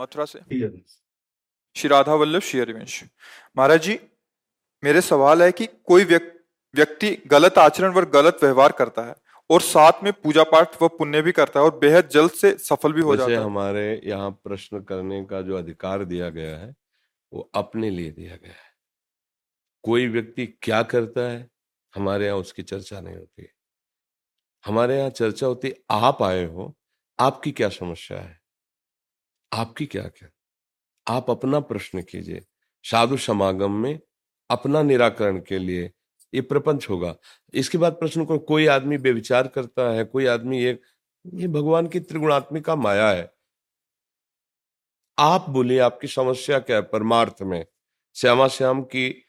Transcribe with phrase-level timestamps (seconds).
[0.00, 0.38] मथुरा से?
[1.76, 3.04] श्री राधा वल्लभ श्री हरिवंश।
[3.56, 4.00] महाराज जी
[4.84, 9.14] मेरे सवाल है कि कोई व्यक- व्यक्ति गलत आचरण व गलत व्यवहार करता है
[9.50, 12.92] और साथ में पूजा पाठ व पुण्य भी करता है और बेहद जल्द से सफल
[12.92, 16.74] भी हो जाता है। हमारे यहाँ प्रश्न करने का जो अधिकार दिया गया है
[17.32, 18.72] वो अपने लिए दिया गया है।
[19.82, 21.50] कोई व्यक्ति क्या करता है
[21.94, 23.48] हमारे यहाँ उसकी चर्चा नहीं होती।
[24.66, 26.76] हमारे यहाँ चर्चा होती है, आप आए हो
[27.20, 28.41] आपकी क्या समस्या है?
[29.52, 30.28] आपकी क्या क्या?
[31.08, 32.42] आप अपना प्रश्न कीजिए।
[32.84, 34.00] साधु समागम में
[34.50, 35.92] अपना निराकरण के लिए
[36.34, 37.16] ये प्रपंच होगा।
[37.54, 40.80] इसके बाद प्रश्न को, कोई आदमी बेविचार करता है, कोई आदमी ये
[41.34, 43.34] ये भगवान की त्रिगुणात्मिका माया है।
[45.18, 46.82] आप बोलिए, आपकी समस्या क्या है?
[46.82, 47.66] परमार्थ में
[48.14, 49.24] श्यामा श्याम की,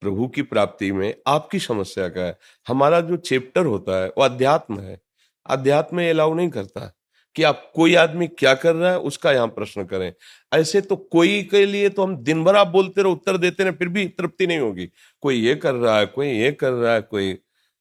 [0.00, 2.38] प्रभु की प्राप्ति में आपकी समस्या क्या है?
[2.68, 5.00] हमारा जो चैप्टर होता है, वो अध्यात्म है।
[5.46, 6.95] अध्यात्म अलाउ नहीं करता।
[7.36, 10.12] कि आप कोई आदमी क्या कर रहा है, उसका यहाँ प्रश्न करें।
[10.52, 13.72] ऐसे तो कोई के लिए तो हम दिन भर आप बोलते रहो, उत्तर देते रहे,
[13.72, 14.88] फिर भी तृप्ति नहीं होगी।
[15.22, 17.38] कोई ये कर रहा है, कोई ये कर रहा है, कोई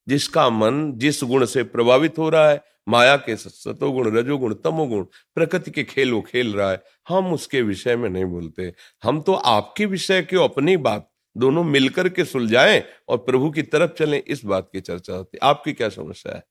[0.07, 5.03] जिसका मन जिस गुण से प्रभावित हो रहा है, माया के सतोगुण रजोगुण, तमोगुण,
[5.35, 8.73] प्रकृति के खेल वो खेल रहा है, हम उसके विषय में नहीं बोलते।
[9.03, 13.91] हम तो आपके विषय की अपनी बात, दोनों मिलकर के सुलझाएँ और प्रभु की तरफ़
[13.91, 16.43] चलें, इस बात की चर्चा होती। आपकी क्या समस्या है?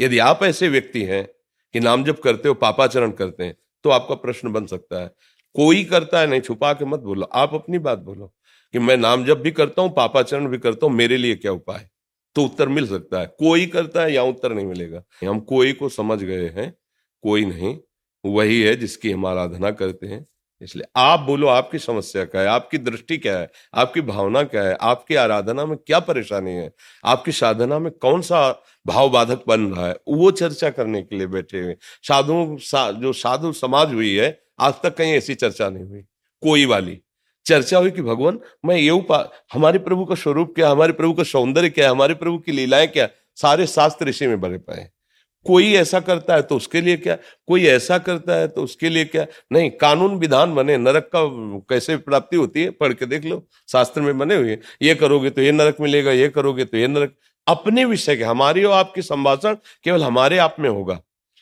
[0.00, 1.28] यदि आप ऐसे व्यक्ति हैं
[1.74, 5.10] कि नाम जब करते हो, पापाचरण करते हैं तो आपका प्रश्न बन सकता है।
[5.54, 8.32] कोई करता है नहीं, छुपा के मत बोलो, आप अपनी बात बोलो
[8.74, 11.88] कि मैं नाम जब भी करता हूँ, पापाचरण भी करता हूँ, मेरे लिए क्या उपाय?
[12.36, 15.88] तो उत्तर मिल सकता है। कोई करता है या उत्तर नहीं मिलेगा। हम कोई को
[15.88, 16.72] समझ गए हैं,
[17.24, 17.76] कोई नहीं,
[18.24, 20.26] वही है जिसकी हम आराधना करते हैं।
[20.62, 22.46] इसलिए आप बोलो, आपकी समस्या क्या है?
[22.46, 23.50] आपकी दृष्टि क्या है?
[23.74, 24.76] आपकी भावना क्या है?
[24.80, 26.70] आपकी आराधना में क्या परेशानी है?
[27.04, 28.50] आपकी साधना में कौन सा
[28.86, 33.12] भाव बाधक बन रहा है। वो चर्चा करने के लिए बैठे हुए साधु सा, जो
[33.14, 36.00] साधु समाज हुई है आज तक कहीं ऐसी चर्चा नहीं हुई।
[36.42, 36.98] कोई वाली।
[37.46, 41.22] चर्चा हुई कि भगवान मैं ये उपा हमारे प्रभु का स्वरूप क्या हमारे प्रभु का
[41.24, 41.90] सौंदर्य क्या है?
[41.90, 44.88] हमारे प्रभु की लीलाएँ क्या सारे शास्त्र इसी में भरे पाए
[45.46, 47.16] कोई ऐसा करता है तो उसके लिए क्या?
[47.48, 49.26] कोई ऐसा करता है तो उसके लिए क्या?
[49.52, 51.22] नहीं कानून विधान बने नरक का
[51.68, 55.42] कैसे प्राप्ति होती है पढ़ के देख लो। शास्त्र में बने हुए ये करोगे तो
[55.42, 57.14] ये नरक मिलेगा ये करोगे तो ये नरक।
[57.46, 61.00] अपने विषय के हमारी और आपकी संभाषण केवल हमारे आप में होगा।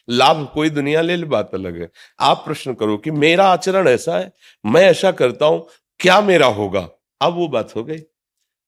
[0.08, 4.18] लाभ कोई दुनिया ले ले बात अलग है। आप प्रश्न करो कि मेरा आचरण ऐसा
[4.18, 4.32] है?
[4.64, 5.66] मैं ऐसा करता हूँ
[6.00, 6.88] क्या मेरा होगा?
[7.20, 7.98] अब वो बात हो गई।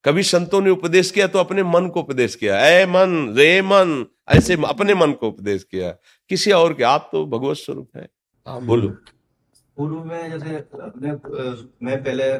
[0.04, 4.04] कभी संतों ने उपदेश किया तो अपने मन को उपदेश किया। ए मन रे मन
[4.28, 5.90] ऐसे अपने मन को उपदेश किया।
[6.30, 8.08] किसी और के आप तो भगवत स्वरूप है।
[8.46, 8.88] बोलो।
[9.76, 10.52] पूर्व में जैसे
[11.82, 12.32] मैं पहले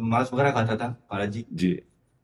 [0.00, 1.72] मांस वगैरह खाता था महाराज जी जी।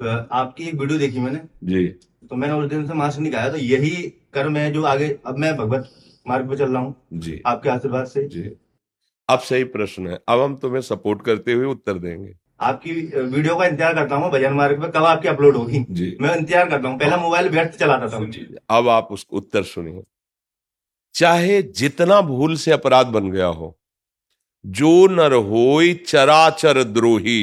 [0.00, 1.86] आपकी एक वीडियो देखी मैंने। जी।
[2.28, 3.90] तो मैंने उस दिन से मांस नहीं खाया तो यही
[4.34, 5.90] कर्म है जो आगे अब मैं भगवत
[6.26, 8.42] मार्ग पे चल रहा हूँ। जी। आपके आशीर्वाद से। जी।
[9.28, 13.66] अब सही प्रश्न है। अब हम तुम्हें सपोर्ट करते हुए उत्तर देंगे। आपकी वीडियो का
[13.66, 16.98] इंतज़ार करता हूँ भजन मार्ग पे कब आपकी अपलोड होगी। जी। मैं इंतज़ार करता हूँ।
[16.98, 18.18] पहला मोबाइल व्यर्थ चलाता था
[18.70, 20.02] अब आप उसको उत्तर सुनिए।
[21.14, 23.76] चाहे जितना भूल से अपराध बन गया हो
[24.64, 27.42] जो नर होई चराचर द्रोही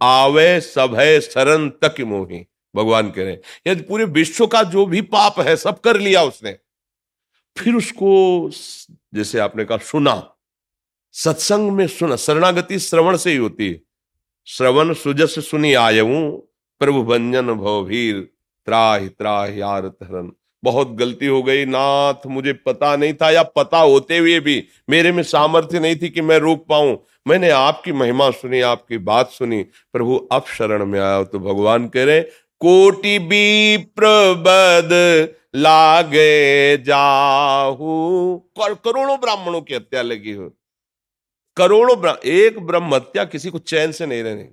[0.00, 3.36] आवे सभय शरण तक मोही। भगवान कह रहे
[3.66, 6.56] यदि पूरे विश्व का जो भी पाप है सब कर लिया उसने,
[7.56, 8.50] फिर उसको
[9.14, 10.36] जैसे आपने कहा, सुना।
[11.14, 13.80] सत्संग में सुना, शरणागति श्रवण से ही होती है।
[14.46, 16.30] श्रवण सुजस सुनी आयऊ,
[16.80, 18.20] प्रभु भंजन भवभीर
[18.66, 20.32] त्राह त्राह यार तरन
[20.62, 25.12] बहुत गलती हो गई, नाथ, मुझे पता नहीं था या पता होते हुए भी मेरे
[25.12, 29.62] में सामर्थ्य नहीं थी कि मैं रोक पाऊँ। मैंने आपकी महिमा सुनी, आपकी बात सुनी,
[29.92, 32.20] प्रभु अब शरण में आया तो भगवान कह रहे,
[32.60, 34.90] कोटि भी प्रबद
[35.56, 40.48] लागे जाहू। करोड़ों ब्राह्मणों की हत्या लगी हो।
[41.56, 44.48] करोड़ों एक ब्रह्म हत्या किसी को चैन से नहीं रहने।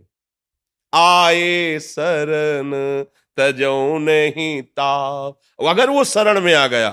[0.94, 2.72] आए शरण
[3.38, 6.90] तजो नहीं ताप अगर वो शरण में आ गया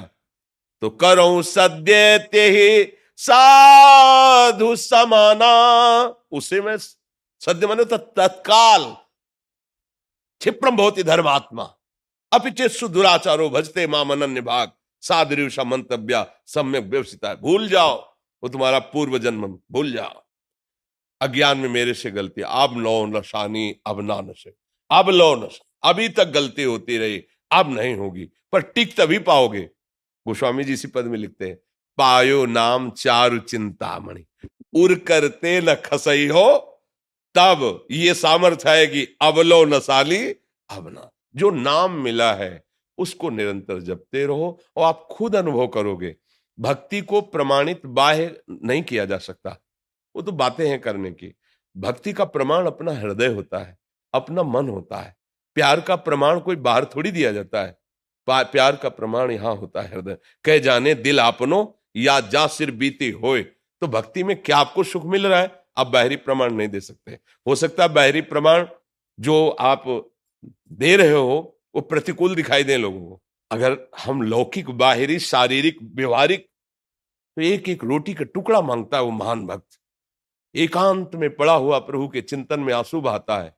[0.82, 2.82] तो करो सद्य ते
[3.16, 5.52] साधु समाना।
[6.32, 6.76] उसे मैं
[7.40, 8.84] सद्य माने तो तत्काल
[10.40, 11.64] क्षिप्रम बहुत ही धर्मात्मा।
[12.32, 17.96] अपिचे सुदुराचारो भजते माम अनन्य भाग। सादृशा मंतव्या सम्यक व्यवसिता भूल जाओ।
[18.42, 20.22] वो तुम्हारा पूर्व जन्म भूल जाओ।
[21.20, 24.54] अज्ञान में मेरे से गलती। अब लो नशानी अब ना नशे
[24.90, 27.22] अब लो नशा अभी तक गलती होती रही।
[27.52, 29.62] अब नहीं होगी। पर टिक तभी पाओगे।
[30.26, 31.58] गोस्वामी जी इसी पद में लिखते हैं।
[31.98, 34.24] पायो नाम चारु चिंतामणि।
[34.74, 36.70] उर करते न खसई हो,
[37.34, 40.24] तब ये सामर्थ्य है कि अबलो नसाली
[40.70, 42.62] अब ना जो नाम मिला है,
[42.98, 46.14] उसको निरंतर जपते रहो और आप खुद अनुभव करोगे।
[46.58, 49.56] भक्ति को प्रमाणित बाह्य नहीं किया जा सकता।
[50.14, 51.34] वो तो बातें हैं करने की।
[51.76, 53.76] भक्ति का प्रमाण अपना हृदय होता है,
[54.14, 55.14] अपना मन होता है।
[55.56, 57.76] प्यार का प्रमाण कोई बाहर थोड़ी दिया जाता है।
[58.28, 61.64] प्यार का प्रमाण यहाँ होता है हृदय। कह जाने दिल आपनो
[61.96, 65.64] या जा सिर बीती होए। तो भक्ति में क्या आपको सुख मिल रहा है?
[65.76, 67.18] आप बाहरी प्रमाण नहीं दे सकते।
[67.48, 68.66] हो सकता है बाहरी प्रमाण
[69.20, 70.12] जो आप
[70.72, 76.50] दे रहे हो, वो प्रतिकूल दिखाई दे लोगों को। अगर हम लौकिक, बाहरी, शारीरिक, व्यवहारिक
[77.36, 79.78] तो एक एक रोटी का टुकड़ा माँगता है वो महान भक्त।
[80.54, 83.56] एकांत में पड़ा हुआ प्रभु के चिंतन में आँसू बहाता है।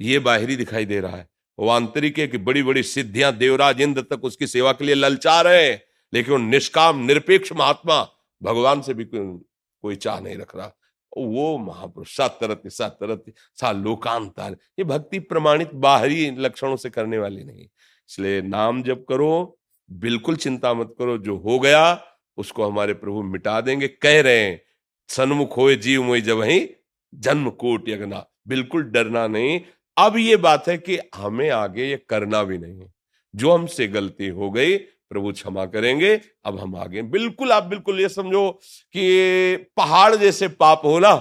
[0.00, 4.02] ये बाहरी दिखाई दे रहा है। वो आंतरिक है कि बड़ी बड़ी सिद्धियाँ देवराज इंद्र
[4.02, 5.82] तक उसकी सेवा के लिए ललचा रहे हैं।
[6.12, 8.02] लेकिन निष्काम, निरपेक्ष महात्मा
[8.42, 10.72] भगवान से भी कोई चाह नहीं रख रहा।
[11.12, 13.24] वो महापुरुष सतरत सतरत
[13.56, 19.58] सा लोकांतर ये भक्ति प्रमाणित बाहरी लक्षणों से करने वाली नहीं। इसलिए नाम जब करो,
[19.88, 22.04] बिल्कुल चिंता मत करो, जो हो गया,
[22.38, 24.60] उसको हमारे प्रभु मिटा देंगे। कह रहे हैं,
[25.08, 26.68] सन्मुख हो जीव मोई जब ही
[27.14, 29.60] जन्म कोट यगना बिल्कुल डरना नहीं।
[29.96, 32.88] अब ये बात है कि हमें आगे ये करना भी नहीं
[33.34, 34.76] जो हमसे गलती हो गई
[35.10, 36.14] प्रभु क्षमा करेंगे।
[36.44, 38.50] अब हम आगे। बिल्कुल, आप बिल्कुल ये समझो
[38.94, 41.14] कि पहाड़ जैसे पाप हो ना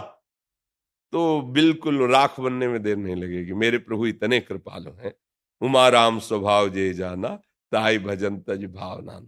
[1.13, 5.13] तो बिल्कुल राख बनने में देर नहीं लगेगी। मेरे प्रभु इतने कृपालु हैं।
[5.61, 7.29] उमा राम स्वभाव जे जाना,
[7.71, 9.19] ताई भजन तज भावना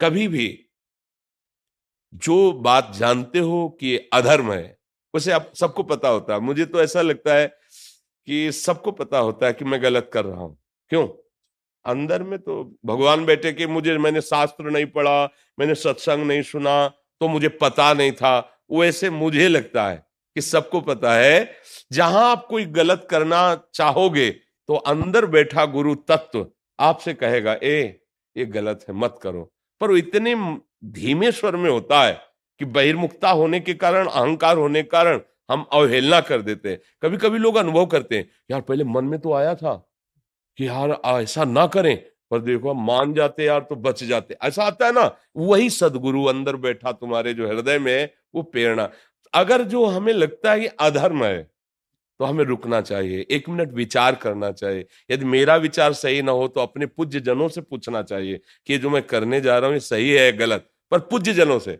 [0.00, 0.48] कभी भी
[2.12, 4.78] जो बात जानते हो कि अधर्म है
[5.14, 7.46] उसे आप सबको पता होता है। मुझे तो ऐसा लगता है
[8.28, 10.56] कि सबको पता होता है कि मैं गलत कर रहा हूँ।
[10.90, 11.06] क्यों?
[11.84, 15.24] अंदर में तो भगवान बैठे कि मुझे, मैंने शास्त्र नहीं पढ़ा,
[15.58, 16.86] मैंने सत्संग नहीं सुना
[17.20, 18.38] तो मुझे पता नहीं था।
[18.72, 19.96] वैसे मुझे लगता है
[20.36, 21.52] कि सबको पता है,
[21.92, 23.40] जहाँ आप कोई गलत करना
[23.74, 26.46] चाहोगे तो अंदर बैठा गुरु तत्व
[26.78, 28.00] आपसे कहेगा, ए,
[28.36, 29.50] ये गलत है, मत करो।
[29.80, 30.34] पर वो इतने
[30.92, 32.12] धीमे स्वर में होता है
[32.60, 37.16] कि बहिर्मुखता होने के कारण, अहंकार होने के कारण हम अवहेलना कर देते हैं। कभी
[37.16, 39.89] कभी लोग अनुभव करते हैं, यार, पहले मन में तो आया था
[40.58, 41.96] कि यार ऐसा ना करें।
[42.30, 46.56] पर देखो मान जाते यार तो बच जाते। ऐसा आता है ना, वही सदगुरु अंदर
[46.56, 48.88] बैठा तुम्हारे जो हृदय में वो प्रेरणा।
[49.32, 51.42] अगर जो हमें लगता है कि अधर्म है
[52.20, 56.48] तो हमें रुकना चाहिए, एक मिनट विचार करना चाहिए। यदि मेरा विचार सही ना हो
[56.48, 59.80] तो अपने पूज्य जनों से पूछना चाहिए कि जो मैं करने जा रहा हूँ, ये
[59.80, 60.68] सही है गलत?
[60.92, 61.78] पर पूज्य जनों से।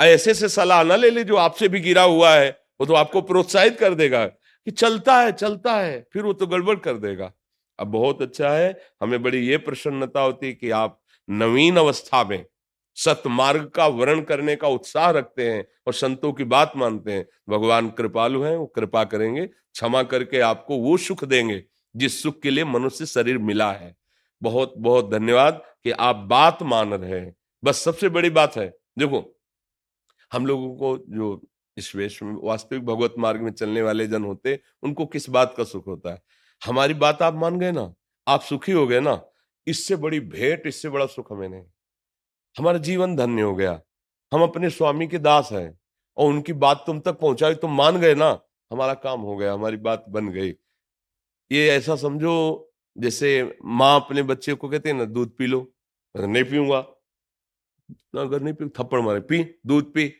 [0.00, 3.20] ऐसे से सलाह ना ले ले जो आपसे भी गिरा हुआ है, वो तो आपको
[3.22, 7.32] प्रोत्साहित कर देगा कि चलता है चलता है, फिर वो तो गड़बड़ कर देगा।
[7.80, 12.44] अब बहुत अच्छा है। हमें बड़ी ये प्रसन्नता होती कि आप नवीन अवस्था में
[12.96, 17.88] सतमार्ग का वर्ण करने का उत्साह रखते हैं और संतों की बात मानते हैं। भगवान
[17.90, 21.62] कृपालु हैं, वो कृपा करेंगे, क्षमा करके आपको वो सुख देंगे
[21.94, 23.94] जिस सुख के लिए मनुष्य शरीर मिला है।
[24.42, 28.68] बहुत बहुत धन्यवाद कि आप बात मान रहे हैं। बस सबसे बड़ी बात है,
[28.98, 29.24] देखो,
[30.32, 31.40] हम लोगों को जो
[31.76, 35.64] इस वेश में वास्तविक भगवत मार्ग में चलने वाले जन होते उनको किस बात का
[35.64, 36.22] सुख होता है?
[36.62, 37.92] हमारी बात आप मान गए ना,
[38.26, 39.20] आप सुखी हो गए ना,
[39.66, 41.64] इससे बड़ी भेंट, इससे बड़ा सुख हमें नहीं।
[42.56, 43.80] हमारा जीवन धन्य हो गया।
[44.32, 45.78] हम अपने स्वामी के दास हैं
[46.16, 48.30] और उनकी बात तुम तक पहुंचाई, तुम मान गए ना,
[48.70, 50.54] हमारा काम हो गया, हमारी बात बन गई।
[51.50, 55.66] ये ऐसा समझो, जैसे माँ अपने बच्चे को कहते हैं ना, दूध पी लो।
[56.14, 56.78] नहीं पीऊँगा।
[58.18, 60.12] अगर नहीं पी थप्पड़ मारे। पी, दूध पी।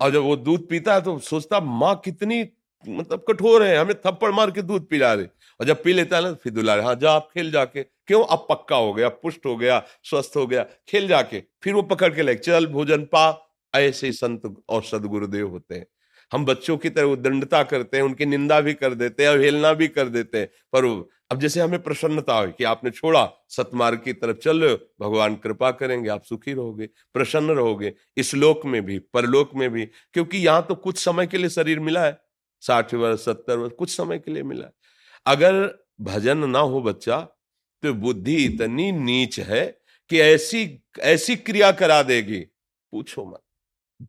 [0.00, 2.44] और जब वो दूध पीता है तो सोचता, माँ कितनी
[2.88, 5.24] मतलब कठोर है, हमें थप्पड़ मार के दूध पिला रहे
[5.60, 8.24] और जब पी लेता है ना फिर दुला रहे हाँ जा, आप खेल जाके। क्यों?
[8.24, 12.14] अब पक्का हो गया पुष्ट हो गया, स्वस्थ हो गया, खेल जाके। फिर वो पकड़
[12.14, 13.40] के ले, चल, भोजन पा।
[13.74, 15.86] ऐसे संत और सदगुरुदेव होते हैं।
[16.32, 19.88] हम बच्चों की तरह उदंडता करते हैं, उनकी निंदा भी कर देते हैं, अवहेलना भी
[19.88, 24.36] कर देते हैं। पर अब जैसे हमें प्रसन्नता हो कि आपने छोड़ा, सतमार्ग की तरफ़
[24.36, 28.98] चल रहे हो, भगवान कृपा करेंगे, आप सुखी रहोगे, प्रसन्न रहोगे, इस लोक में भी,
[28.98, 32.23] परलोक में भी। क्योंकि यहाँ तो कुछ समय के लिए शरीर मिला है।
[32.66, 34.72] साठ वर्ष, सत्तर वर्ष, कुछ समय के लिए मिला।
[35.26, 37.20] अगर भजन ना हो बच्चा
[37.82, 39.78] तो बुद्धि इतनी नीच है
[40.10, 42.40] कि ऐसी ऐसी क्रिया करा देगी।
[42.92, 43.40] पूछो मत।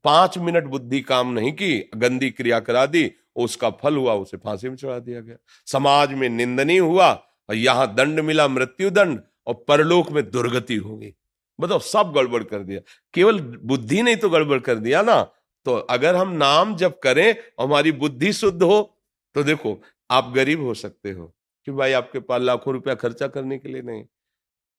[0.04, 4.70] पाँच मिनट बुद्धि काम नहीं की, गंदी क्रिया करा दी, उसका फल हुआ, उसे फांसी
[4.70, 5.36] में चढ़ा दिया गया।
[5.66, 7.12] समाज में निंदनीय हुआ,
[7.50, 11.14] और यहाँ दंड मिला, मृत्यु दंड, और परलोक में दुर्गति होगी।
[11.60, 12.82] बताओ, सब गड़बड़ कर दिया।
[13.14, 15.32] केवल बुद्धि नहीं तो गड़बड़ कर दिया ना।
[15.66, 19.02] तो अगर हम नाम जब करें हमारी बुद्धि शुद्ध हो
[19.36, 19.82] तो देखो
[20.12, 23.82] आप गरीब हो सकते हो कि भाई आपके पास लाखों रुपया खर्चा करने के लिए
[23.82, 24.04] नहीं।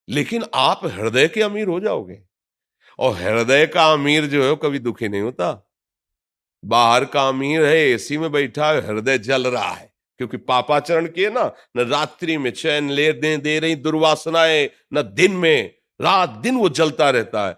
[0.09, 2.23] लेकिन आप हृदय के अमीर हो जाओगे।
[2.99, 5.71] और हृदय का अमीर जो है कभी दुखी नहीं होता।
[6.65, 11.31] बाहर का अमीर है एसी में बैठा है हृदय जल रहा है। क्योंकि पापाचरण किए
[11.31, 16.57] ना न रात्रि में चैन ले दे, दे रही दुर्वासनाएँ न दिन में रात दिन
[16.57, 17.57] वो जलता रहता है।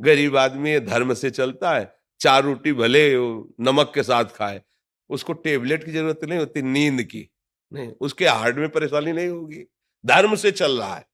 [0.00, 3.02] गरीब आदमी धर्म से चलता है चार रोटी भले
[3.60, 4.60] नमक के साथ खाए
[5.10, 7.28] उसको टेबलेट की ज़रूरत नहीं होती नींद की।
[7.72, 9.64] नहीं उसके हार्ट में परेशानी नहीं होगी।
[10.04, 11.06] धर्म से चल रहा है।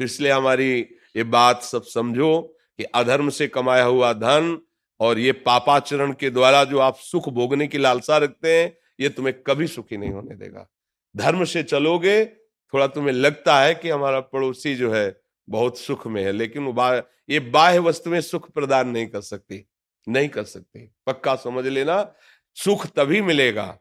[0.00, 0.70] तो इसलिए हमारी
[1.16, 2.40] ये बात सब समझो
[2.78, 4.58] कि अधर्म से कमाया हुआ धन
[5.00, 9.34] और ये पापाचरण के द्वारा जो आप सुख भोगने की लालसा रखते हैं ये तुम्हें
[9.42, 10.68] कभी सुखी नहीं होने देगा।
[11.14, 15.06] धर्म से चलोगे थोड़ा तुम्हें लगता है कि हमारा पड़ोसी जो है
[15.48, 16.96] बहुत सुख में है लेकिन बा,
[17.30, 19.64] ये बाह्य वस्तुएँ सुख प्रदान नहीं कर सकती।
[20.06, 22.14] नहीं कर सकते। पक्का समझ लेना,
[22.56, 23.78] सुख तभी मिलेगा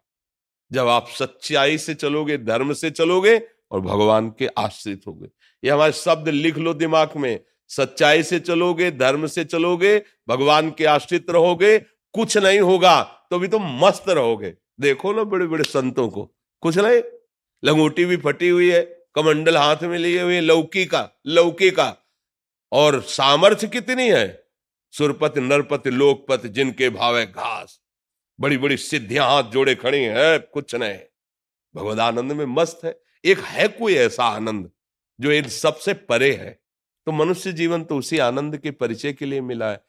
[0.71, 3.37] जब आप सच्चाई से चलोगे, धर्म से चलोगे
[3.71, 5.27] और भगवान के आश्रित होगे।
[5.63, 9.97] ये हमारे शब्द लिख लो दिमाग में, सच्चाई से चलोगे, धर्म से चलोगे,
[10.29, 13.01] भगवान के आश्रित रहोगे, कुछ नहीं होगा
[13.31, 16.23] तो भी तुम तो मस्त रहोगे। देखो ना बड़े बड़े संतों को,
[16.63, 17.01] कुछ नहीं,
[17.63, 18.81] लंगोटी भी फटी हुई है,
[19.15, 21.95] कमंडल हाथ में लिए हुए लौकी का लौकी का,
[22.71, 24.40] और सामर्थ्य कितनी है?
[24.91, 27.79] सुरपति, नरपति, लोकपति, जिनके भावे घास।
[28.39, 31.00] बड़ी बड़ी सिद्धियाँ हाथ जोड़े खड़ी है, कुछ नहीं।
[31.75, 34.69] भगवत आनंद में मस्त है। एक है कोई ऐसा आनंद
[35.19, 36.60] जो इन सबसे परे है?
[37.05, 39.83] तो मनुष्य जीवन तो उसी आनंद के परिचय के लिए मिला है।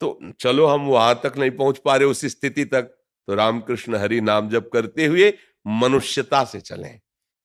[0.00, 2.82] तो चलो हम वहाँ तक नहीं पहुँच पा रहे उस स्थिति तक।
[3.28, 5.32] तो रामकृष्ण हरि नाम जब करते हुए
[5.66, 7.00] मनुष्यता से चलें,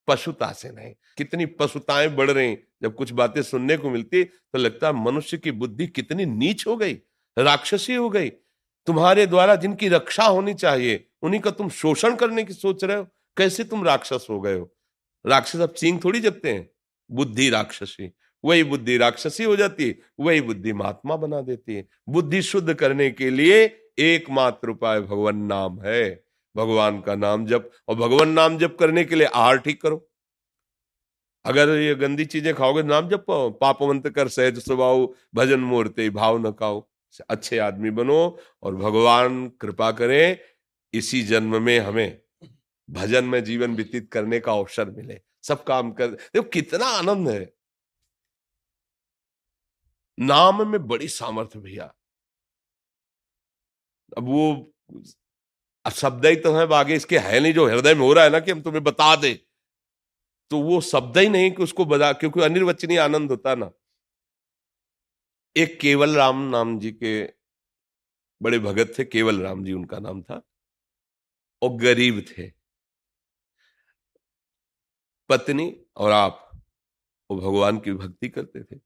[0.07, 4.91] पशुता से नहीं। कितनी पशुताएँ बढ़ रही जब कुछ बातें सुनने को मिलती तो लगता
[4.93, 6.93] मनुष्य की बुद्धि कितनी नीच हो गई,
[7.37, 8.29] राक्षसी हो गई।
[8.87, 13.07] तुम्हारे द्वारा जिनकी रक्षा होनी चाहिए, उन्हीं का तुम शोषण करने की सोच रहे हो।
[13.37, 14.69] कैसे तुम राक्षस हो गए हो?
[15.25, 16.69] राक्षस अब सिंह थोड़ी जगते हैं।
[17.09, 18.11] बुद्धि राक्षसी,
[18.43, 23.09] वही बुद्धि राक्षसी हो जाती है वही बुद्धि महात्मा बना देती है। बुद्धि शुद्ध करने
[23.11, 23.63] के लिए
[23.99, 26.23] एकमात्र उपाय भगवान नाम है।
[26.55, 30.07] भगवान का नाम जप, और भगवान नाम जप करने के लिए आहार ठीक करो।
[31.45, 36.37] अगर ये गंदी चीज़ें खाओगे, नाम जब पाओ। पापवंत कर, सहज स्वभाव, भजन मूर्ति, भाव
[36.47, 36.87] न खाओ।
[37.29, 38.19] अच्छे आदमी बनो
[38.63, 40.37] और भगवान कृपा करें,
[40.93, 42.19] इसी जन्म में हमें
[42.89, 47.53] भजन में जीवन व्यतीत करने का अवसर मिले। सब काम कर, देखो कितना आनंद है।
[50.17, 51.93] नाम में बड़ी सामर्थ्य भैया।
[54.17, 54.73] अब वो
[55.85, 58.39] शब्द ही तो है आगे इसके है नहीं जो हृदय में हो रहा है ना
[58.39, 59.33] कि हम तुम्हें बता दे।
[60.53, 63.71] तो वो शब्द ही नहीं कि उसको बता क्योंकि अनिर्वचनीय आनंद होता ना।
[65.57, 67.23] एक केवल राम नाम जी के
[68.41, 70.41] बड़े भगत थे, केवल राम जी उनका नाम था,
[71.61, 72.49] और गरीब थे।
[75.29, 76.51] पत्नी और आप,
[77.31, 78.79] वो भगवान की भक्ति करते थे।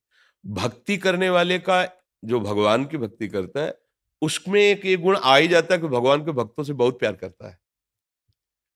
[0.45, 1.85] भक्ति करने वाले का
[2.25, 3.79] जो भगवान की भक्ति करता है,
[4.21, 7.15] उसमें एक ये गुण आ ही जाता है कि भगवान के भक्तों से बहुत प्यार
[7.15, 7.66] करता है।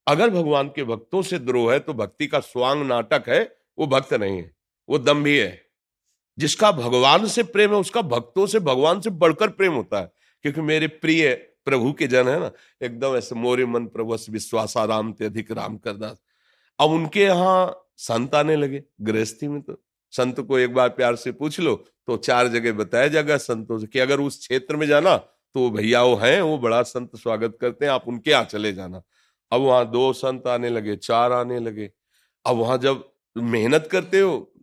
[0.08, 4.14] अगर भगवान के भक्तों से द्रोह है तो भक्ति का स्वांग नाटक है, वो भक्त
[4.14, 4.52] नहीं है,
[4.90, 5.62] वो दम्भी है।
[6.38, 10.12] जिसका भगवान से प्रेम है, उसका भक्तों से, भगवान से बढ़कर प्रेम होता है।
[10.44, 11.34] क्योंकि मेरे प्रिय
[11.66, 15.78] प्रभु के जन है ना, एकदम ऐसे मोरे मन प्रभु विश्वासा राम ते अधिक राम
[15.78, 16.22] करदास।
[16.80, 19.82] अब उनके यहाँ संत आने लगे, गृहस्थी में तो।
[20.14, 21.76] संत को एक बार प्यार से पूछ लो
[22.08, 26.02] तो चार जगह बताया जाएगा संतों से कि अगर उस क्षेत्र में जाना तो भैया
[26.04, 29.02] वो हैं, वो बड़ा संत स्वागत करते हैं, आप उनके यहाँ चले जाना।
[29.52, 31.90] अब वहाँ दो संत आने लगे, चार आने लगे।
[32.46, 33.04] अब वहाँ जब
[33.36, 34.54] मेहनत करते हो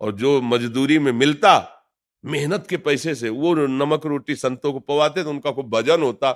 [0.00, 1.72] और जो मजदूरी में मिलता,
[2.24, 6.32] मेहनत के पैसे से वो नमक रोटी संतों को पवाते तो उनका कोई भजन होता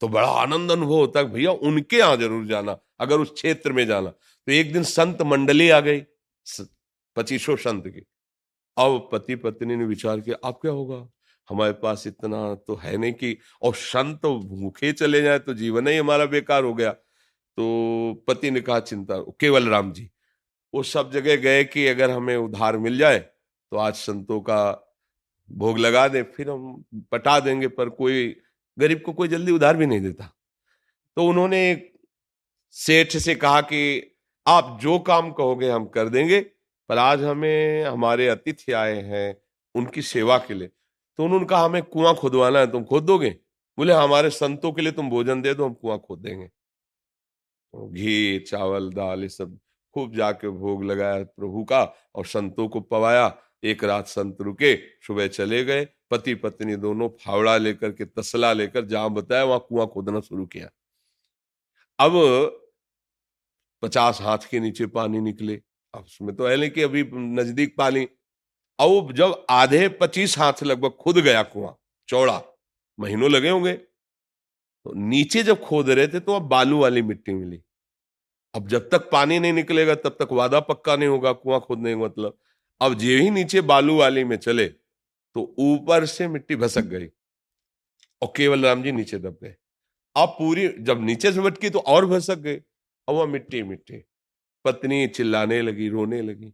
[0.00, 3.86] तो बड़ा आनंद अनुभव होता है भैया उनके यहाँ ज़रूर जाना, अगर उस क्षेत्र में
[3.86, 6.00] जाना। तो एक दिन संत मंडली आ गई
[7.16, 8.04] पच्चीसों संत की।
[8.76, 11.06] अब पति पत्नी ने विचार किया अब क्या होगा?
[11.48, 15.96] हमारे पास इतना तो है नहीं कि, और संत भूखे चले जाए तो जीवन ही
[15.96, 16.94] हमारा बेकार हो गया।
[17.58, 20.10] तो पति ने कहा, चिंता केवल राम जी,
[20.74, 24.60] वो सब जगह गए कि अगर हमें उधार मिल जाए तो आज संतों का
[25.50, 28.36] भोग लगा दे, फिर हम पटा देंगे, पर कोई
[28.78, 30.32] गरीब को कोई जल्दी उधार भी नहीं देता।
[31.16, 31.90] तो उन्होंने
[32.70, 36.40] सेठ से कहा कि, आप जो काम कहोगे, हम कर देंगे,
[36.88, 39.36] पर आज हमें, हमारे अतिथि आए हैं
[39.74, 40.68] उनकी सेवा के लिए।
[41.18, 43.30] तो उन्होंने कहा, हमें कुआँ खोदवाना है, तुम खोद दोगे?
[43.78, 46.50] बोले हमारे संतों के लिए तुम भोजन दे दो, हम कुआँ खोद देंगे।
[47.74, 49.58] घी, चावल, दाल, ये सब
[49.96, 51.82] खूब जाके भोग लगाया प्रभु का
[52.14, 54.74] और संतों को पवाया। एक रात संत रुके,
[55.06, 59.86] सुबह चले गए, पति पत्नी दोनों फावड़ा लेकर के, तसला लेकर, जहाँ बताया वहाँ कुआँ
[59.86, 60.68] खोदना शुरू किया।
[61.98, 62.12] अब
[63.82, 65.54] पचास हाथ के नीचे पानी निकले।
[65.94, 68.04] अब उसमें तो है कि अभी नज़दीक पानी।
[68.78, 71.74] अब जब आधे पच्चीस हाथ लगभग खुद गया कुआँ,
[72.08, 72.42] चौड़ा,
[72.98, 73.72] महीनों लगे होंगे।
[74.88, 77.60] तो नीचे जब खोद रहे थे तो अब बालू वाली मिट्टी मिली।
[78.54, 82.00] अब जब तक पानी नहीं निकलेगा, तब तक वादा पक्का नहीं होगा, कुआँ खोदने का
[82.00, 82.38] मतलब।
[82.80, 87.06] अब जे ही नीचे बालू वाली में चले तो ऊपर से मिट्टी भसक गई
[88.22, 89.54] और केवल राम जी नीचे दब गए।
[90.16, 92.56] अब पूरी, जब नीचे से भटकी तो और भसक गए
[93.08, 94.02] अब वह मिट्टी मिट्टी।
[94.64, 96.52] पत्नी चिल्लाने लगी, रोने लगी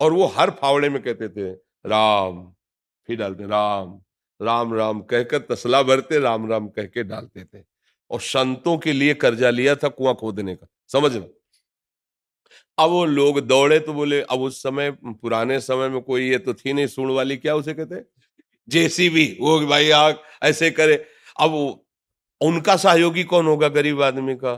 [0.00, 1.52] और वो हर फावड़े में कहते थे,
[1.86, 2.42] राम।
[3.06, 4.00] फिर डालते, राम।
[4.42, 7.75] राम राम कहकर तसला भरते, राम राम कह के डालते थे।
[8.10, 11.32] और संतों के लिए कर्जा लिया था कुआँ खोदने का। समझ लो
[12.78, 16.54] अब वो लोग दौड़े तो बोले, अब उस समय, पुराने समय में कोई ये तो
[16.54, 18.02] थी नहीं सुन वाली, क्या उसे कहते
[18.68, 21.04] जेसीबी, वो भाई आग ऐसे करे।
[21.40, 21.52] अब
[22.40, 24.52] उनका सहयोगी कौन होगा गरीब आदमी का?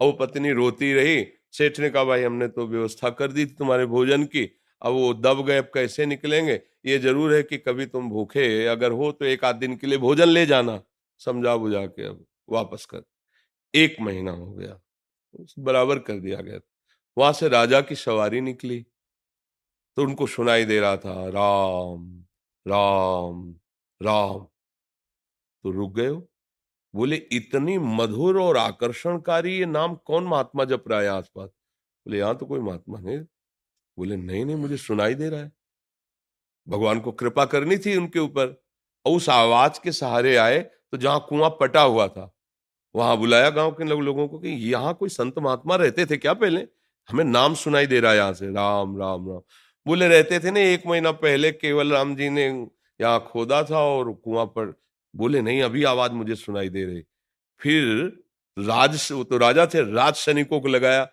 [0.00, 3.86] अब पत्नी रोती रही सेठ ने कहा, भाई हमने तो व्यवस्था कर दी थी तुम्हारे
[3.86, 4.44] भोजन की,
[4.82, 6.60] अब वो दब गए, अब कैसे निकलेंगे?
[6.86, 9.98] ये ज़रूर है कि कभी तुम भूखे अगर हो तो एक आध दिन के लिए
[9.98, 10.80] भोजन ले जाना।
[11.20, 13.02] समझा बुझा के अब। वापस कर।
[13.74, 14.80] एक महीना हो गया।
[15.58, 16.60] बराबर कर दिया गया।
[17.18, 18.86] वहाँ से राजा की सवारी निकली।
[19.96, 22.24] तो उनको सुनाई दे रहा था, राम
[22.68, 23.56] राम
[24.02, 24.46] राम।
[25.64, 26.28] तो रुक गए हो
[26.94, 31.50] बोले, इतनी मधुर और आकर्षणकारी ये नाम कौन महात्मा जप रहा है आसपास?
[31.50, 33.18] बोले, यहाँ तो कोई महात्मा नहीं।
[33.98, 35.52] बोले, नहीं नहीं, मुझे सुनाई दे रहा है।
[36.68, 38.46] भगवान को कृपा करनी थी उनके ऊपर।
[39.06, 42.33] और उस आवाज़ के सहारे आए तो जहाँ कुआँ पटा हुआ था
[42.94, 46.66] वहाँ बुलाया गाँव के लोगों को कि यहाँ कोई संत महात्मा रहते थे क्या पहले?
[47.08, 49.40] हमें नाम सुनाई दे रहा है यहाँ से। राम राम राम।
[49.86, 52.46] बोले, रहते थे ना एक महीना पहले केवल राम जी ने
[53.00, 54.74] यहाँ खोदा था और कुआँ पर।
[55.14, 57.02] बोले, नहीं, अभी आवाज़ मुझे सुनाई दे रही।
[57.60, 57.84] फिर
[58.56, 61.04] राज तो राजा थे, राज सैनिकों को लगाया।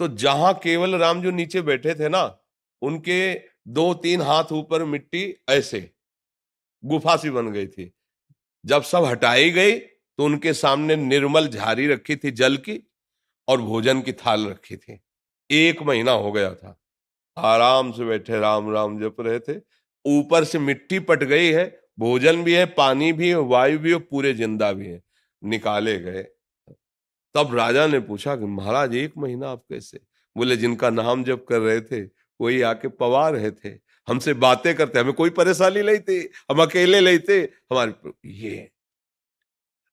[0.00, 2.22] तो जहाँ केवल राम जो नीचे बैठे थे ना,
[2.82, 3.34] उनके
[3.68, 5.90] दो तीन हाथ ऊपर मिट्टी ऐसे,
[6.84, 7.92] गुफा सी बन गई थी।
[8.64, 9.78] जब सब हटाई गई
[10.18, 12.90] तो उनके सामने निर्मल झारी रखी थी जल की
[13.48, 15.00] और भोजन की थाल रखी थी।
[15.50, 16.80] एक महीना हो गया था।
[17.36, 19.60] आराम से बैठे, राम राम जप रहे थे।
[20.06, 23.98] ऊपर से मिट्टी पट गई है, भोजन भी है, पानी भी है, वायु भी है
[23.98, 25.02] पूरे ज़िंदा भी है।
[25.44, 26.22] निकाले गए।
[27.34, 30.00] तब राजा ने पूछा कि महाराज, एक महीना आप कैसे?
[30.36, 33.68] बोले, जिनका नाम जप कर रहे थे, वही आके पवा रहे थे।
[34.08, 37.92] हमसे बातें करते, हमें कोई परेशानी नहीं थी। हम अकेले नहीं थे। हमारे
[38.26, 38.70] ये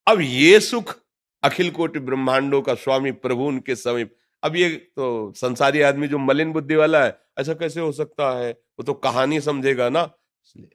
[0.08, 0.96] अब ये सुख
[1.44, 6.52] अखिल कोटि ब्रह्मांडों का स्वामी प्रभु उनके समीप। अब ये तो संसारी आदमी जो मलिन
[6.54, 8.52] बुद्धि वाला है, ऐसा कैसे हो सकता है?
[8.52, 10.02] वो तो कहानी समझेगा ना।
[10.46, 10.70] इसलिए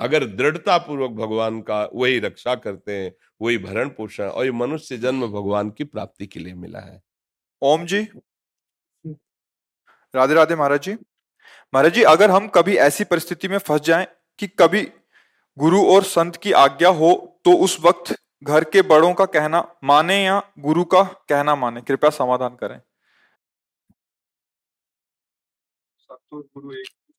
[0.00, 4.96] अगर दृढ़ता पूर्वक भगवान का वही रक्षा करते हैं, वही भरण पोषण और ये मनुष्य
[4.96, 7.00] जन्म भगवान की प्राप्ति के लिए मिला है।
[7.62, 8.02] ओम जी।
[10.14, 10.92] राधे राधे महाराज जी।
[11.72, 14.06] महाराज जी, अगर हम कभी ऐसी परिस्थिति में फंस जाएँ
[14.38, 14.82] कि कभी
[15.58, 20.24] गुरु और संत की आज्ञा हो तो उस वक्त घर के बड़ों का कहना माने
[20.24, 21.80] या गुरु का कहना माने?
[21.80, 22.80] कृपया समाधान करें।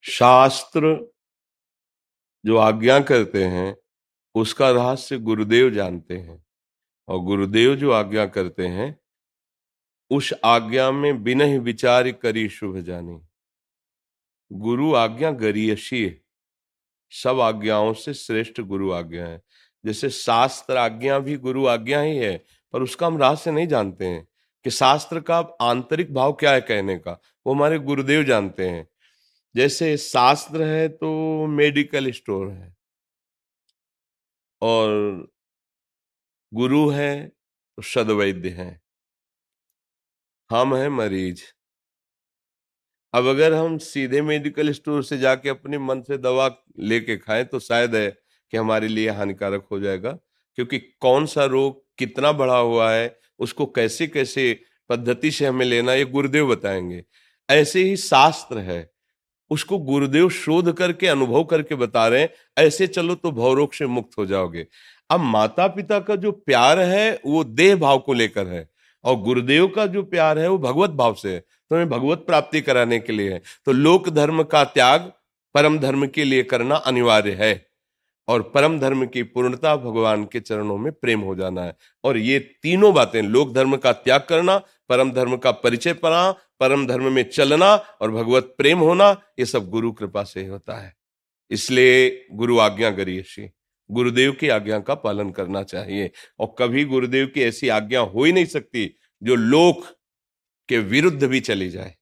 [0.01, 1.12] शास्त्र
[2.45, 3.77] जो आज्ञा करते हैं
[4.36, 6.45] उसका रहस्य गुरुदेव जानते हैं।
[7.08, 8.99] और गुरुदेव जो आज्ञा करते हैं
[10.10, 13.21] उस आज्ञा में बिना ही विचार करी शुभ जानी।
[14.51, 16.21] गुरु आज्ञा गरीयशी
[17.12, 19.41] सब आज्ञाओं से श्रेष्ठ गुरु आज्ञा है।
[19.85, 24.27] जैसे शास्त्र आज्ञा भी गुरु आज्ञा ही है, पर उसका हम रहस्य नहीं जानते हैं
[24.63, 28.87] कि शास्त्र का आंतरिक भाव क्या है कहने का। वो हमारे गुरुदेव जानते हैं।
[29.55, 32.75] जैसे शास्त्र है तो मेडिकल स्टोर है।
[34.61, 34.89] और
[36.53, 38.81] गुरु है तो सदवैद्य है।
[40.51, 41.43] हम हैं मरीज़।
[43.13, 47.59] अब अगर हम सीधे मेडिकल स्टोर से जाके अपने मन से दवा लेके खाएँ तो
[47.59, 48.17] शायद है
[48.51, 50.12] कि हमारे लिए हानिकारक हो जाएगा,
[50.57, 54.59] क्योंकि कौन सा रोग कितना बढ़ा हुआ है, उसको कैसे कैसे
[54.89, 57.03] पद्धति से हमें लेना ये गुरुदेव बताएँगे।
[57.49, 58.89] ऐसे ही शास्त्र है,
[59.51, 64.17] उसको गुरुदेव शोध करके, अनुभव करके बता रहे हैं, ऐसे चलो तो भवरोग से मुक्त
[64.17, 64.65] हो जाओगे।
[65.09, 68.67] अब माता पिता का जो प्यार है, वो देह भाव को लेकर है,
[69.03, 72.62] और गुरुदेव का जो प्यार है, वो भगवत भाव से है तो हमें भगवत प्राप्ति
[72.62, 75.12] कराने के लिए है। तो लोक धर्म का त्याग,
[75.55, 77.68] परम धर्म के लिए करना अनिवार्य है।
[78.29, 82.39] और परम धर्म की पूर्णता भगवान के चरणों में प्रेम हो जाना है। और ये
[82.39, 84.57] तीनों बातें, लोक धर्म का त्याग करना,
[84.89, 89.69] परम धर्म का परिचय पाना, परम धर्म में चलना और भगवत प्रेम होना, ये सब
[89.69, 90.95] गुरु कृपा से होता है।
[91.51, 93.51] इसलिए गुरु आज्ञा गरीयशी
[93.91, 98.31] गुरुदेव की आज्ञा का पालन करना चाहिए। और कभी गुरुदेव की ऐसी आज्ञा हो ही
[98.31, 99.85] नहीं सकती, जो लोक
[100.69, 101.95] के विरुद्ध भी चली जाए।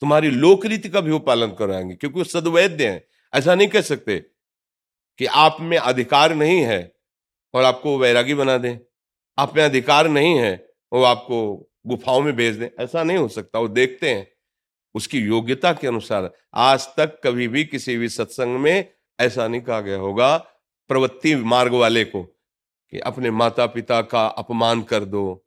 [0.00, 3.80] तुम्हारी लोक रीति का भी वो पालन कराएँगे, क्योंकि वो सदवैद्य हैं। ऐसा नहीं कह
[3.80, 4.35] सकते
[5.18, 6.94] कि आप में अधिकार नहीं है
[7.54, 8.78] और आपको वैरागी बना दें।
[9.38, 13.58] आप में अधिकार नहीं है वो आपको गुफाओं में भेज दें। ऐसा नहीं हो सकता।
[13.58, 14.32] वो देखते हैं।
[14.94, 19.80] उसकी योग्यता के अनुसार। आज तक कभी भी किसी भी सत्संग में ऐसा नहीं कहा
[19.80, 20.36] गया होगा,
[20.88, 22.22] प्रवृत्ति मार्ग वाले को,
[22.90, 25.46] कि अपने माता पिता का अपमान कर दो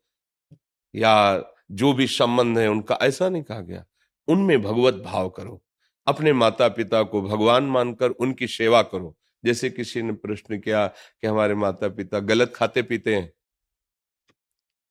[0.95, 3.85] या जो भी संबंध है उनका। ऐसा नहीं कहा गया।
[4.27, 5.63] उनमें भगवत भाव करो।
[6.07, 11.27] अपने माता पिता को भगवान मानकर उनकी सेवा करो। जैसे किसी ने प्रश्न किया कि
[11.27, 13.33] हमारे माता पिता गलत खाते पीते हैं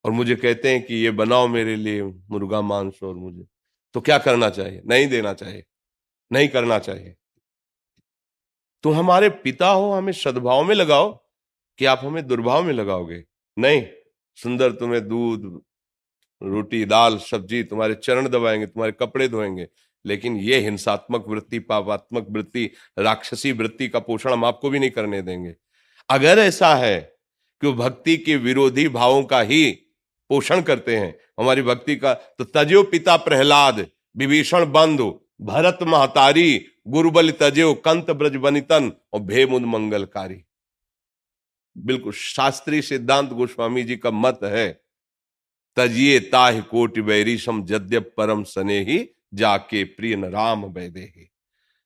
[0.05, 3.47] और मुझे कहते हैं कि ये बनाओ मेरे लिए मुर्गा, मांस और मुझे
[3.95, 4.83] तो क्या करना चाहिए?
[4.87, 5.65] नहीं देना चाहिए।
[6.33, 7.15] नहीं करना चाहिए।
[8.83, 11.13] तो हमारे पिता हो, हमें सद्भाव में लगाओ
[11.79, 13.25] कि आप हमें दुर्भाव में लगाओगे।
[13.59, 13.87] नहीं,
[14.37, 15.63] सुंदर तुम्हें दूध,
[16.43, 19.69] रोटी, दाल, सब्ज़ी तुम्हारे चरण दबाएँगे, तुम्हारे कपड़े धोएँगे
[20.05, 25.23] लेकिन ये हिंसात्मक वृत्ति, पापात्मक वृत्ति, राक्षसी वृत्ति का पोषण हम आपको भी नहीं करने
[25.23, 25.55] देंगे।
[26.09, 29.71] अगर ऐसा है कि वो भक्ति के विरोधी भावों का ही
[30.31, 37.31] पोषण करते हैं, हमारी भक्ति का तो तजो पिता प्रहलाद, विभीषण बंधु, भरत महतारी, गुरुबल
[37.31, 40.43] तजो, कंत ब्रज बनितन और भेमुद मंगलकारी।
[41.77, 44.69] बिल्कुल शास्त्रीय सिद्धांत गोस्वामी जी का मत है
[45.77, 48.99] तजिए ताह कोटि बैरीशम जद्य परम सने ही
[49.33, 51.29] जाके प्रिय न राम वैदे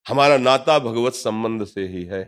[0.06, 2.22] हमारा नाता भगवत संबंध से ही है,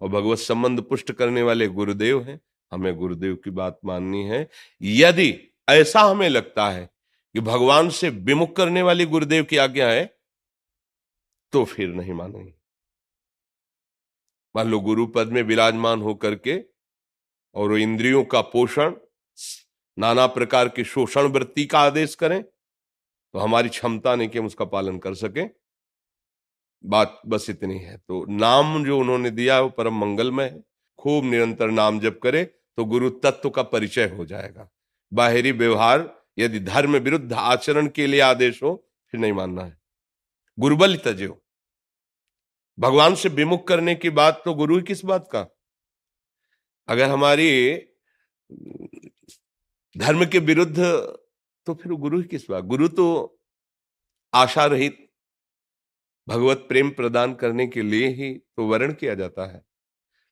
[0.00, 2.40] और भगवत संबंध पुष्ट करने वाले गुरुदेव हैं।
[2.72, 4.48] हमें गुरुदेव की बात माननी है।
[4.82, 5.34] यदि
[5.68, 6.84] ऐसा हमें लगता है
[7.34, 10.04] कि भगवान से विमुख करने वाली गुरुदेव की आज्ञा है
[11.52, 12.52] तो फिर नहीं मानेंगे।
[14.54, 16.58] मान लो गुरु पद में विराजमान होकर के,
[17.54, 18.94] और इंद्रियों का पोषण,
[19.98, 22.42] नाना प्रकार की शोषण वृत्ति का आदेश करें
[23.34, 25.44] तो हमारी क्षमता नहीं कि हम उसका पालन कर सके।
[26.84, 30.62] बात बस इतनी है। तो नाम जो उन्होंने दिया वो परम मंगलमय है।
[30.98, 34.68] खूब निरंतर नाम जप करे तो गुरु तत्व का परिचय हो जाएगा।
[35.12, 38.74] बाहरी व्यवहार, यदि धर्म विरुद्ध आचरण के लिए आदेश हो,
[39.12, 39.78] फिर नहीं मानना है।
[40.58, 41.36] गुरुबल तजो
[42.78, 45.46] भगवान से विमुख करने की बात तो गुरु ही किस बात का?
[46.88, 47.74] अगर हमारी,
[49.96, 50.78] धर्म के विरुद्ध
[51.70, 52.64] तो फिर गुरु ही किस बात?
[52.64, 53.38] गुरु तो
[54.32, 55.06] आशा रहित,
[56.28, 59.62] भगवत प्रेम प्रदान करने के लिए ही तो वर्ण किया जाता है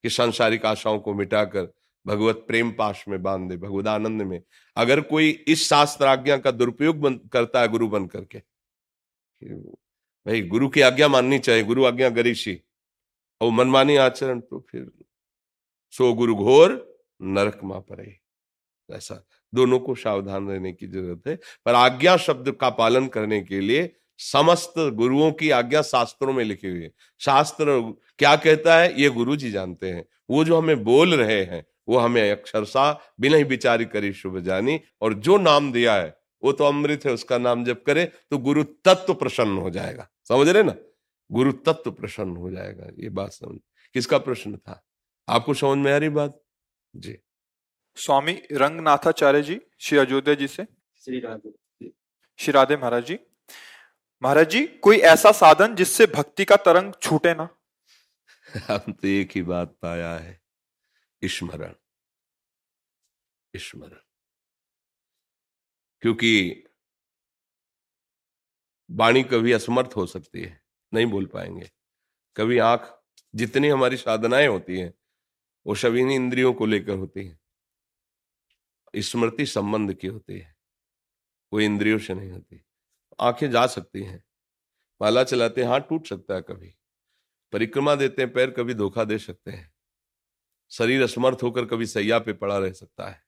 [0.05, 1.73] कि सांसारिक आशाओं को मिटाकर
[2.07, 4.41] भगवत प्रेम पाश में बाँध दे भगवदानंद में।
[4.77, 8.39] अगर कोई इस शास्त्र आज्ञा का दुरुपयोग करता है गुरु बन करके
[10.27, 12.61] भाई गुरु की आज्ञा माननी चाहिए, गुरु आज्ञा गरीशी
[13.41, 14.91] और मनमानी आचरण तो फिर
[15.95, 16.85] सो गुरु घोर
[17.23, 18.19] नरक मा पड़े
[18.91, 23.61] ऐसा, दोनों को सावधान रहने की ज़रूरत है। पर आज्ञा शब्द का पालन करने के
[23.61, 27.67] लिए समस्त गुरुओं की आज्ञा शास्त्रों में लिखी हुई है। शास्त्र
[28.19, 29.01] क्या कहता है?
[29.01, 33.37] ये गुरु जी जानते हैं। वो जो हमें बोल रहे हैं, वो हमें अक्षरशा बिना
[33.37, 37.39] ही विचारी करी शुभ जानी। और जो नाम दिया है, वो तो अमृत है, उसका
[37.39, 40.75] नाम जब करे तो गुरु तत्व प्रसन्न हो जाएगा। समझ रहे ना?
[41.33, 43.59] गुरु तत्व प्रसन्न हो जाएगा, ये बात समझ।
[43.95, 44.89] किसका प्रश्न था?
[45.29, 46.41] आपको समझ में आ रही बात?
[46.97, 47.19] जी।
[47.99, 50.65] स्वामी रंगनाथाचार्य जी श्री अयोध्या जी से।
[50.97, 51.53] श्री राधे।
[52.39, 53.19] श्री राधे महाराज जी।
[54.23, 57.49] महाराज जी कोई ऐसा साधन जिससे भक्ति का तरंग छूटे ना?
[58.71, 60.41] हम तो एक ही बात पाया है।
[61.25, 61.75] स्मरण।
[63.57, 63.99] स्मरण।
[66.01, 66.65] क्योंकि
[68.91, 70.63] वाणी कभी असमर्थ हो सकती है
[70.95, 71.71] नहीं बोल पाएँगे।
[72.37, 73.03] कभी आँख
[73.35, 74.95] जितनी हमारी साधनाएँ होती हैं
[75.67, 77.41] वो सभी इंद्रियों को लेकर होती हैं।
[78.95, 80.57] स्मृति संबंध की होती है
[81.53, 82.65] वो इंद्रियों से नहीं होती।
[83.21, 84.23] आँखें जा सकती हैं,
[85.01, 86.75] माला चलाते हैं, हाथ टूट सकता है कभी,
[87.53, 89.73] परिक्रमा देते हैं, पैर कभी धोखा दे सकते हैं,
[90.71, 93.23] शरीर असमर्थ होकर कभी सैया पे पड़ा रह सकता है,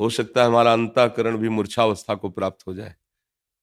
[0.00, 2.94] हो सकता है हमारा अंताकरण भी मूर्छावस्था को प्राप्त हो जाए,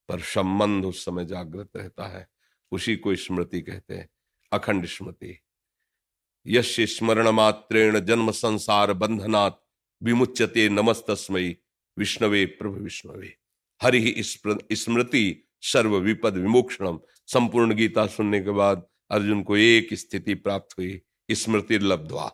[0.10, 2.28] पर संबंध उस समय जागृत रहता है,
[2.72, 4.10] उसी को स्मृति कहते हैं,
[4.52, 5.40] अखंड स्मृति।
[6.46, 9.67] यश स्मरण मात्रेण जन्म संसार बंधनात्
[10.04, 11.58] विमुच्यते नमस्तस्मयी
[11.98, 13.34] विष्णवे, प्रभु विष्णवे।
[13.82, 15.24] हरि स्मृति
[15.62, 21.78] सर्व विपद विमोक्षणम संपूर्ण गीता सुनने के बाद अर्जुन को एक स्थिति प्राप्त हुई स्मृति
[21.78, 22.32] लब्धवा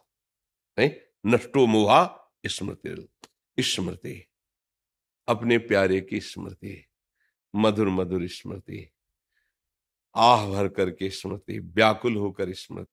[1.25, 2.01] नष्टो मोहा
[2.45, 4.25] स्मृति स्मृति।
[5.27, 6.85] अपने प्यारे की स्मृति,
[7.53, 8.89] मधुर मधुर स्मृति,
[10.15, 12.92] आह भर करके स्मृति, व्याकुल होकर स्मृति।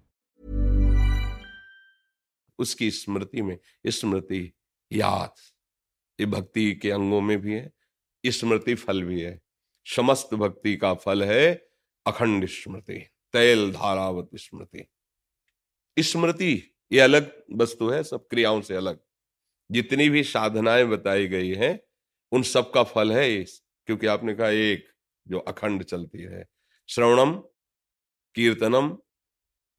[2.61, 4.53] उसकी स्मृति में स्मृति
[4.91, 5.33] याद।
[6.19, 7.71] ये भक्ति के अंगों में भी है
[8.25, 9.41] स्मृति फल भी है।
[9.85, 11.67] समस्त भक्ति का फल है
[12.07, 12.99] अखंड स्मृति,
[13.33, 14.87] तैल धारावत स्मृति।
[15.99, 18.99] स्मृति, ये अलग वस्तु है, सब क्रियाओं से अलग।
[19.71, 21.79] जितनी भी साधनाएँ बताई गई हैं,
[22.31, 24.89] उन सब का फल है इस क्योंकि आपने कहा एक
[25.27, 26.47] जो अखंड चलती है।
[26.89, 27.33] श्रवणम,
[28.35, 28.97] कीर्तनम,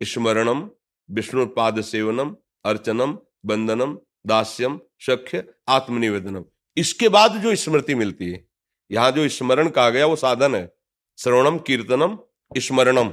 [0.03, 0.71] स्मरणम
[1.11, 6.45] विष्णु पाद सेवनम अर्चनम, बंदनम, दास्यम सख्य आत्मनिवेदनम।
[6.77, 8.49] इसके बाद जो स्मृति मिलती है,
[8.91, 10.73] यहाँ जो स्मरण कहा गया, वो साधन है।
[11.19, 12.19] श्रवणम, कीर्तनम,
[12.57, 13.13] स्मरणम,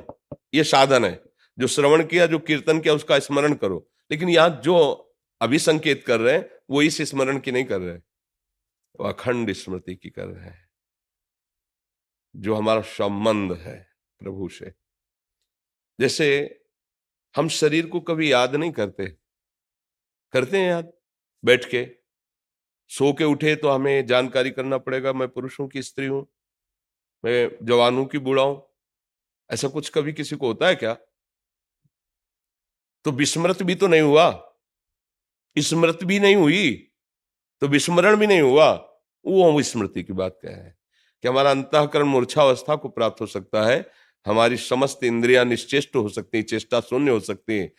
[0.53, 1.23] ये साधन है।
[1.59, 5.05] जो श्रवण किया, जो कीर्तन किया, उसका स्मरण करो। लेकिन यहाँ जो
[5.41, 7.95] अभी संकेत कर रहे हैं, वो इस स्मरण की नहीं कर रहे
[8.99, 10.69] वो अखंड स्मृति की कर रहे हैं।
[12.35, 14.73] जो हमारा संबंध है प्रभु से।
[15.99, 16.59] जैसे
[17.35, 19.15] हम शरीर को कभी याद नहीं करते
[20.33, 20.91] करते हैं याद?
[21.43, 21.85] बैठ के।
[22.91, 26.25] सो के उठे तो हमें जानकारी करना पड़ेगा, मैं पुरुष कि स्त्री हूँ,
[27.23, 28.61] मैं जवान हूँ कि बूढ़ा हूँ।
[29.49, 30.93] ऐसा कुछ कभी किसी को होता है क्या?
[33.05, 34.29] तो विस्मृत भी तो नहीं हुआ।
[35.55, 36.75] स्मृत भी नहीं हुई
[37.61, 38.71] तो विस्मरण भी नहीं हुआ।
[39.25, 40.75] वो हम स्मृति की बात कह रहे हैं
[41.23, 43.85] कि हमारा अंतकरण मूर्छावस्था को प्राप्त हो सकता है।
[44.25, 47.71] हमारी समस्त इंद्रियाँ निश्चेष्ट हो सकती हैं, चेष्टा शून्य हो सकती हैं।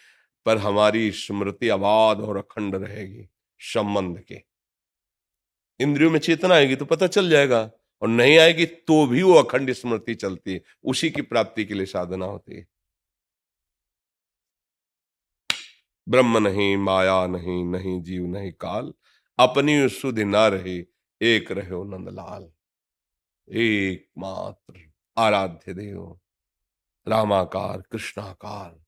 [0.46, 3.28] पर हमारी स्मृति अबाध और अखंड रहेगी
[3.60, 4.42] संबंध के।
[5.80, 7.70] इंद्रियों में चेतना आएगी तो पता चल जाएगा
[8.02, 11.86] और नहीं आएगी तो भी वो अखंड स्मृति चलती है। उसी की प्राप्ति के लिए
[11.86, 12.66] साधना होती है।
[16.08, 18.92] ब्रह्म नहीं, माया नहीं नहीं जीव नहीं, काल
[19.38, 20.78] अपनी सुधि ना रहे,
[21.20, 22.50] एक रहे हो नंदलाल।
[23.48, 26.20] एकमात्र आराध्य देव,
[27.08, 28.78] रामाकार, कृष्णाकार।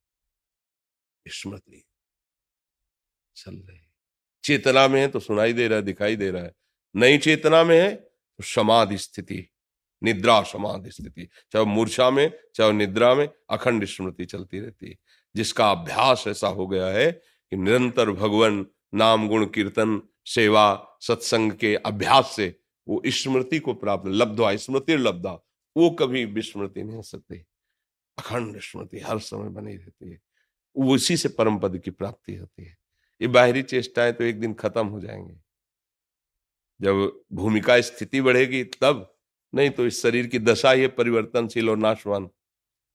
[1.28, 1.84] स्मृति
[3.36, 3.78] चल रही
[4.44, 6.54] चेतना में है तो सुनाई दे रहा है, दिखाई दे रहा है।
[6.96, 9.48] नई चेतना में है तो समाधि स्थिति,
[10.02, 14.96] निद्रा समाधि स्थिति। चाहे मूर्छा में, चाहे निद्रा में, अखंड स्मृति चलती रहती है।
[15.36, 21.74] जिसका अभ्यास ऐसा हो गया है कि निरंतर भगवान नाम, गुण, कीर्तन, सेवा, सत्संग के
[21.76, 22.54] अभ्यास से
[22.88, 25.32] वो स्मृति को प्राप्त लब्धवा स्मृति लब्धा
[25.76, 27.38] वो कभी विस्मृति नहीं हो सकती।
[28.18, 30.20] अखंड स्मृति हर समय बनी रहती है।
[30.74, 32.78] उसी से परम पद की प्राप्ति होती है।
[33.22, 35.36] ये बाहरी चेष्टाएँ तो एक दिन खत्म हो जाएँगे।
[36.80, 39.18] जब भूमिका स्थिति बढ़ेगी तब,
[39.54, 42.30] नहीं तो इस शरीर की दशा ही परिवर्तनशील और नाशवान।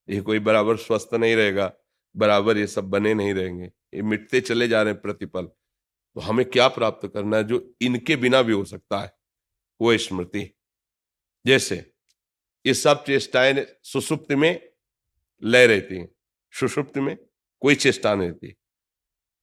[0.10, 1.74] ये कोई बराबर स्वस्थ नहीं रहेगा,
[2.18, 5.46] बराबर ये सब बने नहीं रहेंगे। ये मिटते चले जा रहे हैं प्रतिपल।
[6.13, 9.13] तो हमें क्या प्राप्त करना है जो इनके बिना भी हो सकता है?
[9.82, 10.56] वो स्मृति।
[11.48, 11.94] जैसे,
[12.66, 14.70] ये सब चेष्टाएँ सुसुप्त में
[15.44, 16.10] लय रहती हैं।
[16.52, 17.27] सुषुप्त में
[17.60, 18.56] कोई चेष्टा नहीं रहती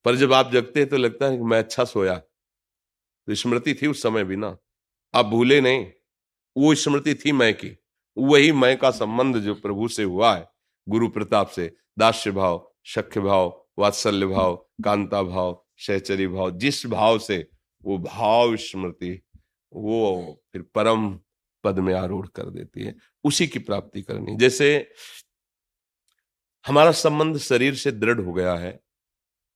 [0.04, 2.14] पर जब आप जगते हैं तो लगता है कि मैं अच्छा सोया।
[3.26, 4.56] तो स्मृति थी उस समय भी ना।
[5.14, 5.92] आप भूले नहीं।
[6.56, 7.78] वो स्मृति थी मैं की।
[8.18, 10.48] वही मैं का संबंध जो प्रभु से हुआ है।
[10.88, 17.18] गुरु प्रताप से। दास्य भाव शख्य भाव, वात्सल्य भाव, कांता भाव सहचरी भाव, जिस भाव
[17.18, 17.50] से
[17.84, 19.22] वो भाव स्मृति,
[19.72, 21.20] वो फिर परम
[21.64, 24.90] पद में आरूढ़ कर देती है। उसी की प्राप्ति करनी। जैसे
[26.66, 28.80] हमारा संबंध शरीर से दृढ़ हो गया है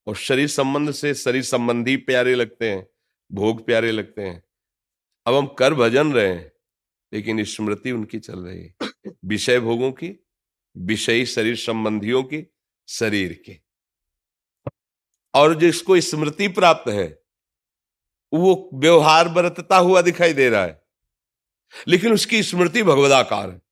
[0.06, 2.88] और शरीर संबंध से शरीर संबंधी प्यारे लगते हैं,
[3.32, 4.42] भोग प्यारे लगते हैं।
[5.26, 6.52] अब हम कर भजन रहे हैं,
[7.12, 8.74] लेकिन स्मृति उनकी चल रही है।
[9.24, 10.26] विषय भोगों की,
[10.76, 12.54] विषयी शरीर संबंधियों की,
[12.88, 13.62] शरीर की।
[15.34, 17.22] और जिसको स्मृति प्राप्त है,
[18.34, 20.82] वो व्यवहार बरतता हुआ दिखाई दे रहा है।
[21.88, 23.62] लेकिन उसकी स्मृति भगवदाकार है,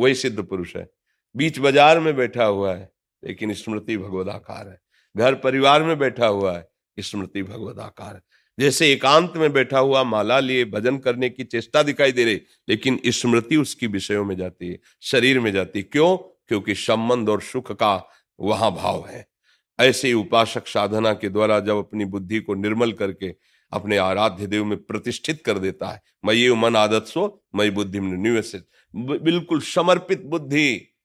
[0.00, 0.90] वही सिद्ध पुरुष है।
[1.36, 2.92] बीच बाज़ार में बैठा हुआ है,
[3.24, 4.80] लेकिन स्मृति भगवदाकार है।
[5.16, 6.68] घर परिवार में बैठा हुआ है,
[6.98, 8.22] स्मृति भगवदाकार है।
[8.60, 13.00] जैसे एकांत में बैठा हुआ माला लिए, भजन करने की चेष्टा दिखाई दे रही, लेकिन
[13.06, 16.16] स्मृति उसकी विषयों में जाती है, शरीर में जाती है। क्यों?
[16.16, 19.26] क्योंकि संबंध और सुख का वहाँ भाव है।
[19.80, 23.34] ऐसे ही उपासक साधना के द्वारा जब अपनी बुद्धि को निर्मल करके
[23.72, 28.00] अपने आराध्य देव में प्रतिष्ठित कर देता है, मैं ये मन आदत सो, मैं बुद्धि
[28.94, 30.95] बिल्कुल समर्पित बुद्धि।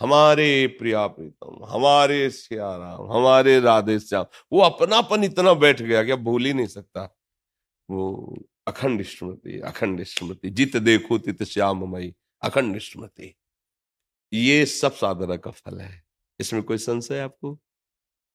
[0.00, 6.22] हमारे प्रिया प्रीतम हमारे सियाराम हमारे राधे श्याम वो अपनापन इतना बैठ गया कि अब
[6.24, 7.04] भूल ही नहीं सकता।
[7.88, 13.34] वो अखंड स्मृति अखंड स्मृति जित देखो तित श्याम मई अखंड स्मृति
[14.32, 16.02] ये सब साधना का फल है।
[16.40, 17.58] इसमें कोई संशय आपको?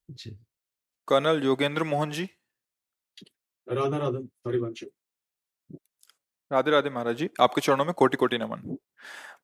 [0.08, 0.30] जी।
[1.08, 2.28] कर्नल योगेंद्र मोहन जी।
[3.66, 4.84] राधा राधा हरिवंश
[6.50, 8.76] राधे राधे महाराज जी आपके चरणों में कोटि कोटि नमन।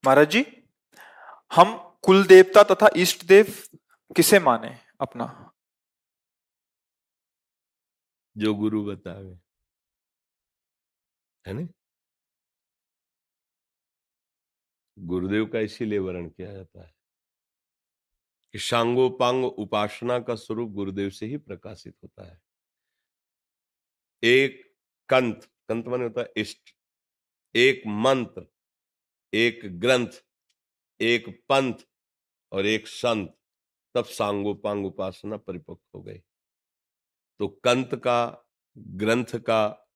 [0.07, 0.45] महाराज जी
[1.55, 3.45] हम कुल देवता तथा इष्ट देव
[4.17, 5.53] किसे माने अपना?
[8.37, 9.41] जो गुरु बतावे।
[11.47, 11.69] है ना?
[14.99, 16.95] गुरुदेव का इसीलिए वर्ण किया जाता है।
[18.53, 22.43] कि सांगोपांग उपासना का स्वरूप गुरुदेव से ही प्रकाशित होता है।
[24.23, 24.77] एक
[25.09, 26.77] कंत कंत माने होता है इष्ट।
[27.57, 28.47] एक मंत्र,
[29.35, 30.11] एक ग्रंथ,
[31.01, 31.75] एक पंथ
[32.53, 33.37] और एक संत
[33.95, 36.19] तब सांगोपांग उपासना परिपक्व हो गई।
[37.39, 38.47] तो कंत का,
[38.79, 39.89] ग्रंथ का,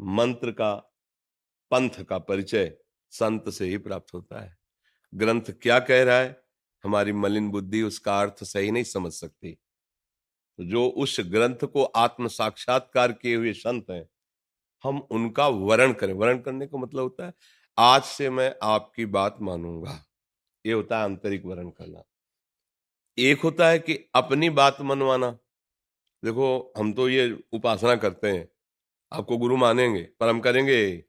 [0.00, 0.74] मंत्र का,
[1.70, 2.78] पंथ का परिचय
[3.10, 4.58] संत से ही प्राप्त होता है।
[5.14, 6.44] ग्रंथ क्या कह रहा है?
[6.84, 9.52] हमारी मलिन बुद्धि उसका अर्थ सही नहीं समझ सकती।
[10.58, 14.08] तो जो उस ग्रंथ को आत्म साक्षात्कार किए हुए संत हैं,
[14.84, 17.34] हम उनका वर्ण करें। वर्ण करने का मतलब होता है,
[17.78, 20.07] आज से मैं आपकी बात मानूँगा।
[20.68, 22.02] ये होता है आंतरिक वर्ण करना।
[23.18, 25.30] एक होता है कि अपनी बात मनवाना।
[26.22, 28.48] देखो, हम तो ये उपासना करते हैं।
[29.12, 31.04] आपको गुरु मानेंगे, पर हम करेंगे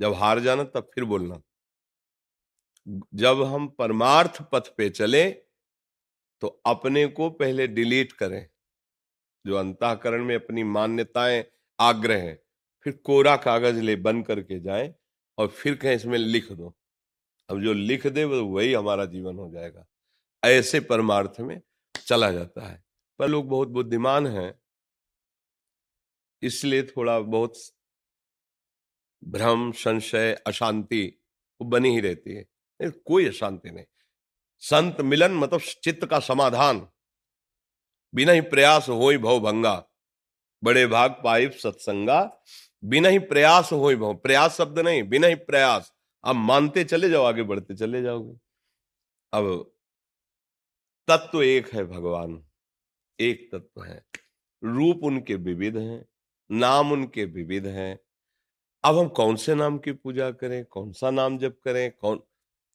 [0.00, 1.40] जब हार जाना, तब फिर बोलना।
[3.14, 5.30] जब हम परमार्थ पथ पे चले
[6.42, 8.48] तो अपने को पहले डिलीट करें।
[9.46, 11.44] जो अंतकरण में अपनी मान्यताएँ,
[11.80, 12.34] आग्रह है,
[12.84, 14.94] फिर कोरा कागज़ ले बन करके जाए
[15.38, 16.74] और फिर कहें, इसमें लिख दो।
[17.50, 19.86] अब जो लिख दे, वो वही हमारा जीवन हो जाएगा।
[20.44, 21.62] ऐसे परमार्थ में
[22.06, 22.84] चला जाता है।
[23.18, 24.60] पर लोग बहुत बुद्धिमान हैं।
[26.42, 27.54] इसलिए थोड़ा बहुत
[29.24, 31.22] भ्रम, संशय, अशांति
[31.60, 32.46] वो बनी ही रहती है।
[32.90, 33.84] कोई अशांति नहीं।
[34.58, 36.88] संत मिलन मतलब चित्त का समाधान।
[38.14, 39.86] बिना ही प्रयास हो ही भव भंगा।
[40.64, 42.42] बड़े भाग पाइप सत्संगा।
[42.84, 45.92] बिना ही प्रयास हो ही भव। प्रयास शब्द नहीं, बिना ही प्रयास।
[46.24, 48.36] आप मानते चले जाओ, आगे बढ़ते चले जाओगे।
[49.32, 49.72] अब
[51.08, 52.42] तत्व एक है भगवान,
[53.18, 54.02] एक तत्व है।
[54.64, 56.04] रूप उनके विविध हैं,
[56.50, 57.98] नाम उनके विविध हैं।
[58.84, 62.20] अब हम कौन से नाम की पूजा करें, कौन सा नाम जप करें, कौन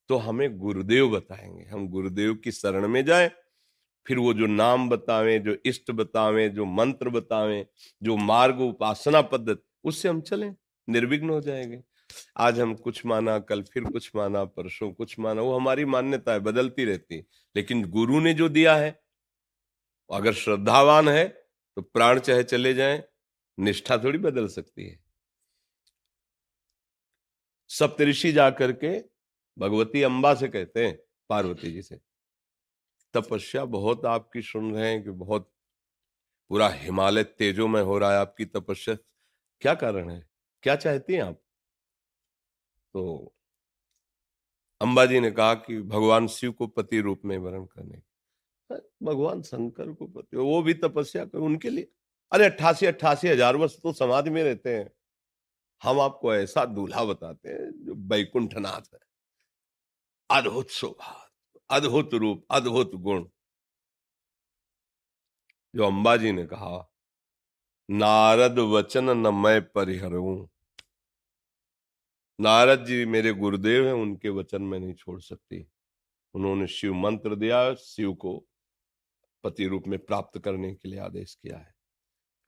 [0.10, 3.32] तो हमें गुरुदेव बताएँगे। हम गुरुदेव की शरण में जाएँ,
[4.06, 7.66] फिर वो जो नाम बतावें, जो इष्ट बतावें, जो मंत्र बतावें,
[8.04, 10.56] जो मार्ग उपासना पद्धति, उससे हम चलें,
[10.88, 11.84] निर्विघ्न हो जाएँगे।
[12.38, 16.40] आज हम कुछ माना, कल फिर कुछ माना, परसों कुछ माना, वो हमारी मान्यता है,
[16.40, 19.04] बदलती रहती है। लेकिन गुरु ने जो दिया है,
[20.12, 21.28] अगर श्रद्धावान है
[21.78, 23.04] तो प्राण चाहे चले जाएँ,
[23.60, 25.04] निष्ठा थोड़ी बदल सकती है।
[27.70, 29.00] सप्तऋषि जाकर के
[29.58, 30.98] भगवती अंबा से कहते हैं,
[31.30, 32.00] पार्वती जी से,
[33.14, 35.52] तपस्या बहुत आपकी सुन रहे हैं कि बहुत
[36.52, 38.96] पूरा हिमालय तेजो में हो रहा है आपकी तपस्या।
[39.62, 40.28] क्या कारण है?
[40.64, 41.45] क्या चाहती हैं आप?
[42.96, 43.34] तो
[44.82, 48.02] अंबाजी ने कहा कि भगवान शिव को पति रूप में वर्ण करने
[49.04, 51.88] भगवान शंकर को पति, वो भी तपस्या कर, उनके लिए,
[52.32, 54.90] अरे अट्ठासी अट्ठासी हज़ार वर्ष तो समाधि में रहते हैं।
[55.82, 59.00] हम आपको ऐसा दूल्हा बताते हैं जो बैकुंठनाथ है।
[60.30, 61.22] अद्भुत शोभा
[61.70, 63.26] अद्भुत रूप, अद्भुत गुण।
[65.74, 66.92] जो अंबाजी ने कहा,
[67.90, 70.48] नारद वचन न मैं परिहरूं
[72.40, 75.68] नारद जी मेरे गुरुदेव हैं, उनके वचन में नहीं छोड़ सकती।
[76.34, 78.46] उन्होंने शिव मंत्र दिया, शिव को
[79.44, 81.76] पति रूप में प्राप्त करने के लिए आदेश किया है।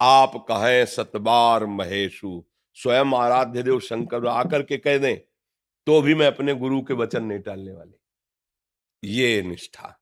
[0.02, 5.18] आप कहें सतबार महेशु, स्वयं आराध्य देव शंकर आकर के कह दें
[5.88, 7.94] तो भी मैं अपने गुरु के वचन नहीं टालने वाली।
[9.04, 10.00] ये निष्ठा।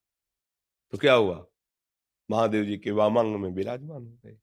[0.91, 1.45] तो क्या हुआ?
[2.31, 4.37] महादेव जी के वामांग में विराजमान हो गए।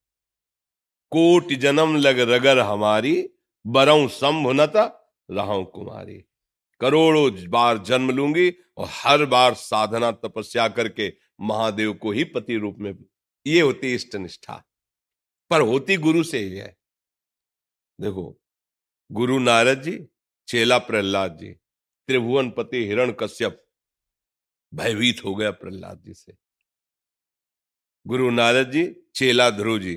[1.10, 3.30] कोट जन्म लग रगर हमारी,
[3.66, 6.24] बरऊ संभुनता रहा कुमारी।
[6.80, 12.76] करोड़ों बार जन्म लूँगी और हर बार साधना तपस्या करके महादेव को ही पति रूप
[12.78, 13.04] में
[13.46, 14.64] ये होती इष्ट निष्ठा।
[15.50, 16.76] पर होती गुरु से ही है।
[18.00, 18.40] देखो,
[19.12, 20.06] गुरु नारद जी,
[20.48, 21.52] चेला प्रहलाद जी,
[22.06, 23.64] त्रिभुवन पति हिरण कश्यप,
[24.74, 26.34] भयभीत हो गया प्रहलाद जी से।
[28.06, 29.96] गुरु नारद जी, चेला ध्रुव जी,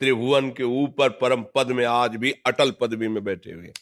[0.00, 3.72] त्रिभुवन के ऊपर परम पद में आज भी अटल पदवी में बैठे हुए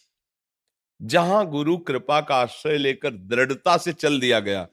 [1.03, 4.65] जहाँ गुरु कृपा का आश्रय लेकर दृढ़ता से चल दिया गया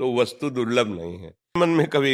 [0.00, 2.12] तो वस्तु दुर्लभ नहीं है। मन में कभी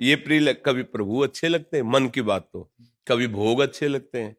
[0.00, 2.70] ये प्रिय कभी प्रभु अच्छे लगते हैं, मन की बात तो।
[3.08, 4.36] कभी भोग अच्छे लगते हैं,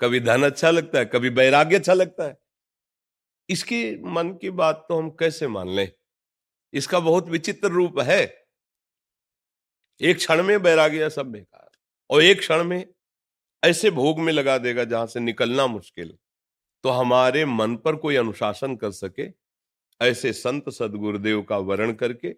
[0.00, 2.36] कभी धन अच्छा लगता है, कभी वैराग्य अच्छा लगता है।
[3.48, 5.90] इसकी मन की बात तो हम कैसे मान लें?
[6.72, 8.22] इसका बहुत विचित्र रूप है।
[10.00, 11.70] एक क्षण में वैराग्य सब बेकार,
[12.10, 12.84] और एक क्षण में
[13.62, 16.16] ऐसे भोग में लगा देगा जहाँ से निकलना मुश्किल
[16.84, 19.26] तो हमारे मन पर कोई अनुशासन कर सके,
[20.00, 22.32] ऐसे संत सदगुरुदेव का वर्ण करके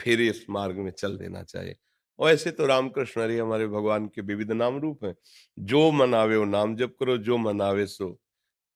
[0.00, 1.76] फिर इस मार्ग में चल देना चाहिए।
[2.18, 5.14] और ऐसे तो रामकृष्ण हरि हमारे भगवान के विविध नाम रूप हैं।
[5.58, 8.08] जो मनावे वो नाम जप करो, जो मनावे सो।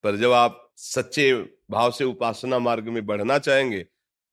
[0.04, 1.32] पर जब आप सच्चे
[1.70, 3.82] भाव से उपासना मार्ग में बढ़ना चाहेंगे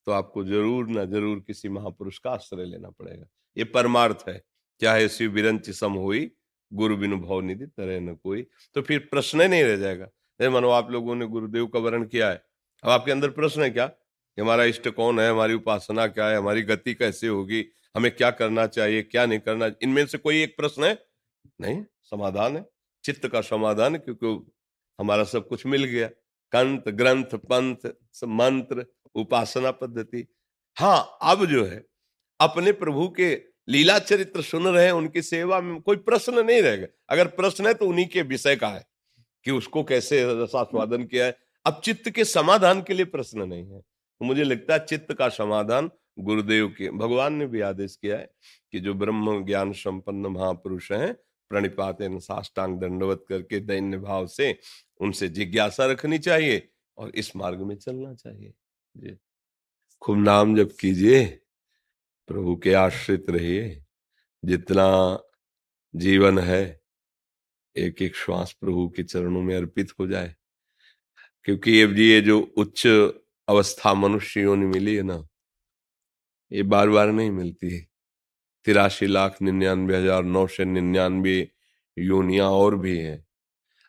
[0.08, 3.26] तो आपको ज़रूर ना ज़रूर किसी महापुरुष का आश्रय लेना पड़ेगा।
[3.58, 4.42] ये परमार्थ है।
[4.82, 6.32] चाहे शिव विरंच सम हुई,
[6.72, 10.08] गुरु बिनु भाव निधि तरह न कोई। तो फिर प्रश्न नहीं रह जाएगा।
[10.50, 12.46] मानो, आप लोगों ने गुरुदेव का वर्ण किया है।
[12.84, 13.92] अब आपके अंदर प्रश्न है क्या?
[14.40, 15.30] हमारा इष्ट कौन है?
[15.30, 16.38] हमारी उपासना क्या है?
[16.38, 17.66] हमारी गति कैसे होगी?
[17.96, 19.02] हमें क्या करना चाहिए?
[19.02, 19.72] क्या नहीं करना?
[19.82, 21.06] इनमें से कोई एक प्रश्न है?
[21.62, 22.66] नहीं, समाधान है।
[23.04, 24.52] चित्त का समाधान, क्योंकि
[25.00, 26.08] हमारा सब कुछ मिल गया।
[26.52, 27.92] कंत ग्रंथ, पंथ
[28.24, 28.86] मंत्र,
[29.16, 30.28] उपासना पद्धति।
[30.78, 31.86] हाँ अब जो है,
[32.40, 36.88] अपने प्रभु के लीला चरित्र सुन रहे हैं, उनकी सेवा में कोई प्रश्न नहीं रहेगा।
[37.10, 38.91] अगर प्रश्न है तो उन्हीं के विषय का है।
[39.44, 43.82] कि उसको कैसे रसास्वादन किया है। अब चित्त के समाधान के लिए प्रश्न नहीं है।
[43.82, 48.32] तो मुझे लगता है चित्त का समाधान गुरुदेव के, भगवान ने भी आदेश किया है
[48.72, 51.14] कि जो ब्रह्म ज्ञान संपन्न महापुरुष हैं
[51.50, 54.60] प्रणिपात साष्टांग दंडवत करके दैन्य भाव से
[55.00, 58.54] उनसे जिज्ञासा रखनी चाहिए और इस मार्ग में चलना चाहिए।
[58.98, 59.18] जी।
[60.02, 61.26] खूब नाम जब कीजिए,
[62.28, 63.84] प्रभु के आश्रित रहिए।
[64.46, 65.20] जितना
[65.96, 66.81] जीवन है
[67.76, 70.34] एक एक श्वास प्रभु के चरणों में अर्पित हो जाए।
[71.46, 72.86] क्योंकि ये ये जो उच्च
[73.48, 75.24] अवस्था मनुष्यों ने मिली है ना,
[76.52, 77.86] ये बार बार नहीं मिलती है।
[78.66, 81.38] तिरासी लाख निन्यानवे हज़ार नौ सौ निन्यानवे
[81.98, 83.24] योनिया और भी है।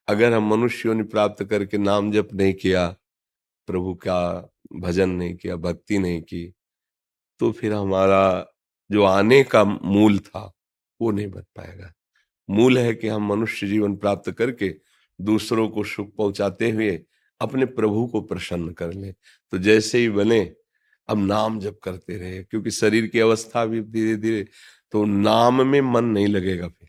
[0.08, 2.88] अगर हम मनुष्यों ने प्राप्त करके नाम जप नहीं किया,
[3.68, 6.52] प्रभु का भजन नहीं किया, भक्ति नहीं की
[7.40, 8.46] तो फिर हमारा
[8.90, 10.52] जो आने का मूल था,
[11.00, 11.92] वो नहीं बन पाएगा।
[12.48, 14.74] मूल है कि हम मनुष्य जीवन प्राप्त करके
[15.18, 16.90] दूसरों को सुख पहुंचाते हुए
[17.40, 19.12] अपने प्रभु को प्रसन्न कर ले।
[19.52, 20.40] तो जैसे ही बने,
[21.08, 24.46] अब नाम जब करते रहे, क्योंकि शरीर की अवस्था भी धीरे धीरे
[24.92, 26.88] तो नाम में मन नहीं लगेगा फिर।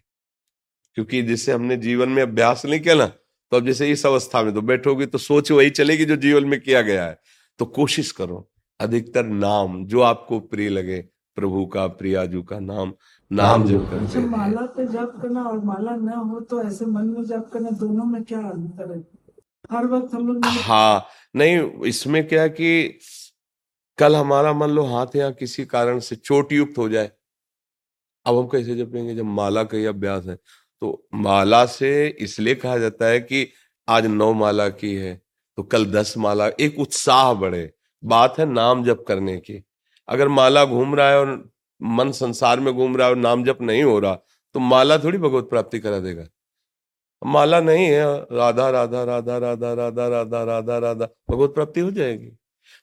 [0.94, 3.06] क्योंकि जिसे हमने जीवन में अभ्यास नहीं किया ना
[3.52, 6.60] तो अब जैसे इस अवस्था में तो बैठोगे तो सोच वही चलेगी जो जीवन में
[6.62, 7.20] किया गया है।
[7.60, 8.50] तो कोशिश करो,
[8.80, 11.00] अधिकतर नाम, जो आपको प्रिय लगे,
[11.36, 12.94] प्रभु का, प्रियाजू का नाम
[13.34, 17.06] नाम जप करते अच्छा, माला पे जप करना और माला न हो तो ऐसे मन
[17.08, 19.00] में जप करना दोनों में क्या अंतर है?
[19.72, 21.06] हर वक्त हम लोग हाँ
[21.36, 23.00] नहीं इसमें क्या कि
[23.98, 27.12] कल हमारा मान लो हाथ या किसी कारण से चोट युक्त हो जाए
[28.26, 29.16] अब हम कैसे जपेंगे?
[29.16, 33.48] जब माला का ही अभ्यास है। तो माला से इसलिए कहा जाता है कि
[33.88, 35.14] आज नौ माला की है
[35.58, 37.70] तो कल दस माला एक उत्साह बढ़े।
[38.04, 39.64] बात है नाम जप करने की।
[40.10, 41.36] अगर माला घूम रहा है और
[41.84, 44.14] मन संसार में घूम रहा है और नाम जप नहीं हो रहा
[44.56, 46.26] तो माला थोड़ी भगवत प्राप्ति करा देगा।
[47.22, 52.32] माला नहीं है, राधा राधा राधा राधा राधा राधा राधा राधा, भगवत प्राप्ति हो जाएगी।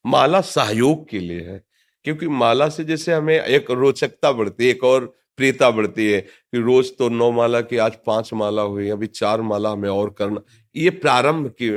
[0.04, 1.62] माला सहयोग के लिए है,
[2.04, 5.06] क्योंकि माला से जैसे हमें एक रोचकता बढ़ती है, एक और
[5.38, 9.42] प्रियता बढ़ती है कि रोज तो नौ माला की, आज पाँच माला हुई, अभी चार
[9.42, 10.40] माला हमें और करना,
[10.74, 11.70] ये प्रारंभ की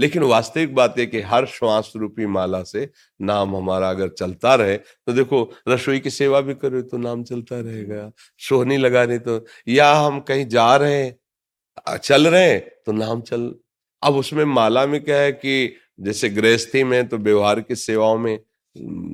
[0.00, 2.88] लेकिन वास्तविक बात है कि हर श्वास रूपी माला से
[3.20, 7.60] नाम हमारा अगर चलता रहे तो देखो, रसोई की सेवा भी करो तो नाम चलता
[7.60, 12.92] रहेगा, सोहनी लगा रहे तो या हम कहीं जा रहे हैं चल रहे हैं तो
[12.92, 13.54] नाम चल,
[14.02, 18.38] अब उसमें माला में क्या है कि जैसे गृहस्थी में तो व्यवहार की सेवाओं में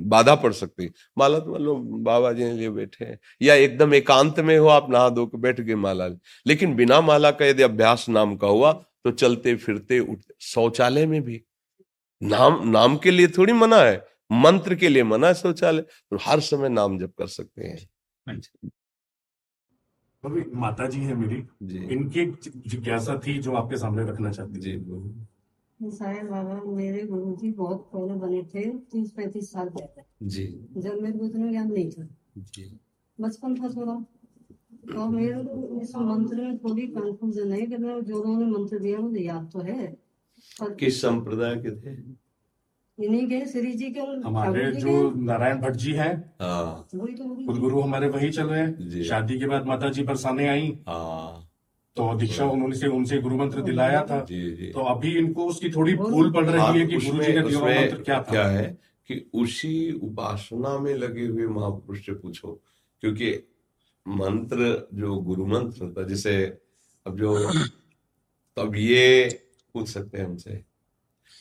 [0.08, 4.40] बाधा पड़ सकती माला तो मान लो, बाबा जी लिए बैठे हैं, या एकदम एकांत
[4.40, 6.06] में हो आप नहा धो के बैठ गए माला
[6.46, 8.72] लेकिन बिना माला का यदि अभ्यास नाम का हुआ
[9.06, 11.40] तो चलते फिरते उठते शौचालय में भी।
[12.22, 13.96] नाम नाम के लिए थोड़ी मना है
[14.32, 18.70] मंत्र के लिए मना है शौचालय तो हर समय नाम जप कर सकते हैं।
[20.56, 22.26] माता जी है मेरी जी। इनकी
[22.70, 28.14] जिज्ञासा थी जो आपके सामने रखना चाहती जी। साहेब बाबा मेरे गुरु जी बहुत पहले
[28.14, 30.46] बने थे तीस पैंतीस साल पहले। जी।
[30.76, 32.80] जब मेरे को इतना ज्ञान नहीं था। जी।
[33.20, 33.94] बचपन था थोड़ा।
[34.86, 39.20] तो मेरे को इस मंत्र में थोड़ी कंफ्यूजन है कि जो उन्होंने मंत्र दिया मुझे
[39.20, 39.96] याद तो है।
[40.80, 41.96] किस संप्रदाय के थे?
[42.98, 48.08] इन्हीं के श्री जी के हमारे जो नारायण भट्ट जी हैं हाँ। तो गुरु हमारे
[48.08, 51.42] वही चल रहे हैं। शादी के बाद माता जी बरसाने आई। हाँ।
[51.96, 55.46] तो दीक्षा हाँ। उन्होंने से उनसे गुरु मंत्र दिलाया था। जी जी। तो अभी इनको
[55.46, 58.46] उसकी थोड़ी भूल पड़ रही है कि गुरु जी का दिया मंत्र क्या था। क्या
[58.48, 58.66] है
[59.08, 62.60] कि उसी उपासना में लगे हुए महापुरुष से पूछो
[63.02, 63.32] क्योंकि
[64.06, 66.36] मंत्र जो गुरु मंत्र था जिसे
[67.06, 67.36] अब जो
[68.56, 69.28] तब ये
[69.74, 70.50] पूछ सकते हैं हमसे।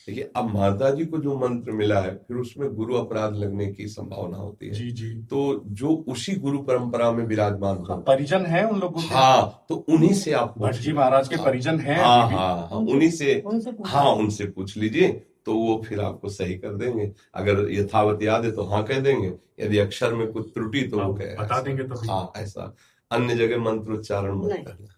[0.08, 3.86] देखिए अब माता जी को जो मंत्र मिला है फिर उसमें गुरु अपराध लगने की
[3.88, 8.64] संभावना होती है। जी जी। तो जो उसी गुरु परंपरा में विराजमान हाँ, परिजन है
[8.68, 12.68] उन लोगों हाँ तो उन्हीं से आप भट्ट जी महाराज के परिजन हैं हाँ हाँ
[12.70, 13.42] हाँ उन्हीं से
[13.86, 15.08] हाँ उनसे पूछ लीजिए।
[15.46, 19.32] तो वो फिर आपको सही कर देंगे। अगर यथावत याद है तो हाँ कह देंगे
[19.60, 22.74] यदि अक्षर में कुछ त्रुटि तो वो कह बता देंगे तो हाँ ऐसा।
[23.10, 24.92] अन्य जगह मंत्रोच्चारण मत करना।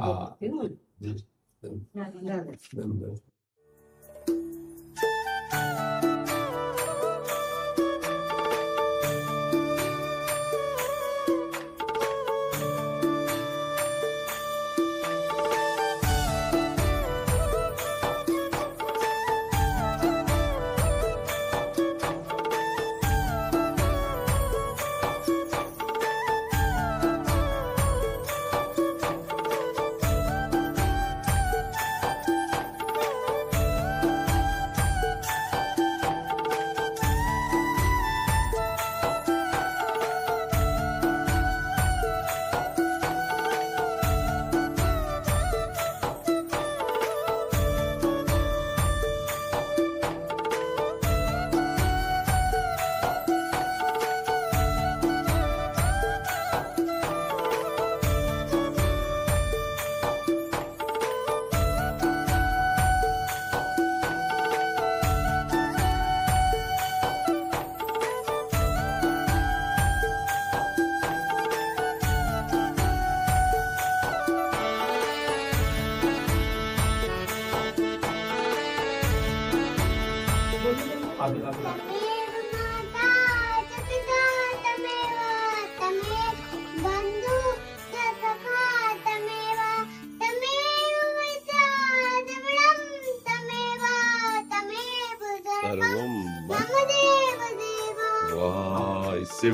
[0.00, 0.36] हाँ
[1.00, 1.16] जी
[2.74, 3.20] धन्यवाद।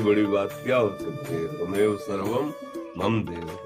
[0.05, 1.59] बड़ी बात क्या हो सकती है?
[1.59, 2.53] तुम्हें सर्वम
[2.97, 3.64] मम देव।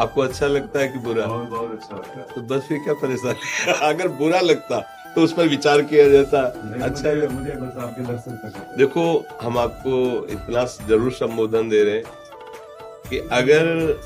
[0.00, 1.26] आपको अच्छा लगता है कि बुरा?
[1.26, 3.72] बहुत बहुत अच्छा तो बस फिर क्या परेशानी?
[3.88, 4.80] अगर बुरा लगता
[5.14, 6.40] तो उस पर विचार किया जाता।
[6.84, 9.04] अच्छा मुझे, मुझे बस आपके दर्शन देखो
[9.42, 12.04] हम आपको इतना ज़रूर संबोधन दे रहे हैं
[13.10, 14.00] कि अगर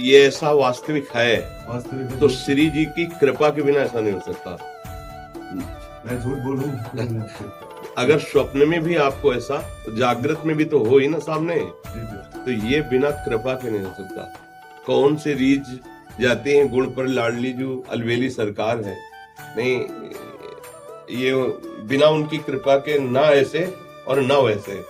[0.00, 4.20] ये ऐसा वास्तविक है वास्तविक तो श्री जी की कृपा के बिना ऐसा नहीं हो
[4.20, 4.50] सकता।
[6.06, 6.70] मैं झूठ बोलूँ
[7.98, 11.58] अगर स्वप्न में भी आपको ऐसा तो जागृत में भी तो हो ही ना सामने।
[12.44, 14.22] तो ये बिना कृपा के नहीं हो सकता।
[14.90, 15.78] कौन से रीज
[16.20, 18.96] जाते हैं गुण पर लाडली जो अलवेली सरकार है?
[19.56, 19.80] नहीं,
[21.18, 21.34] ये
[21.88, 23.74] बिना उनकी कृपा के ना ऐसे
[24.08, 24.89] और ना वैसे।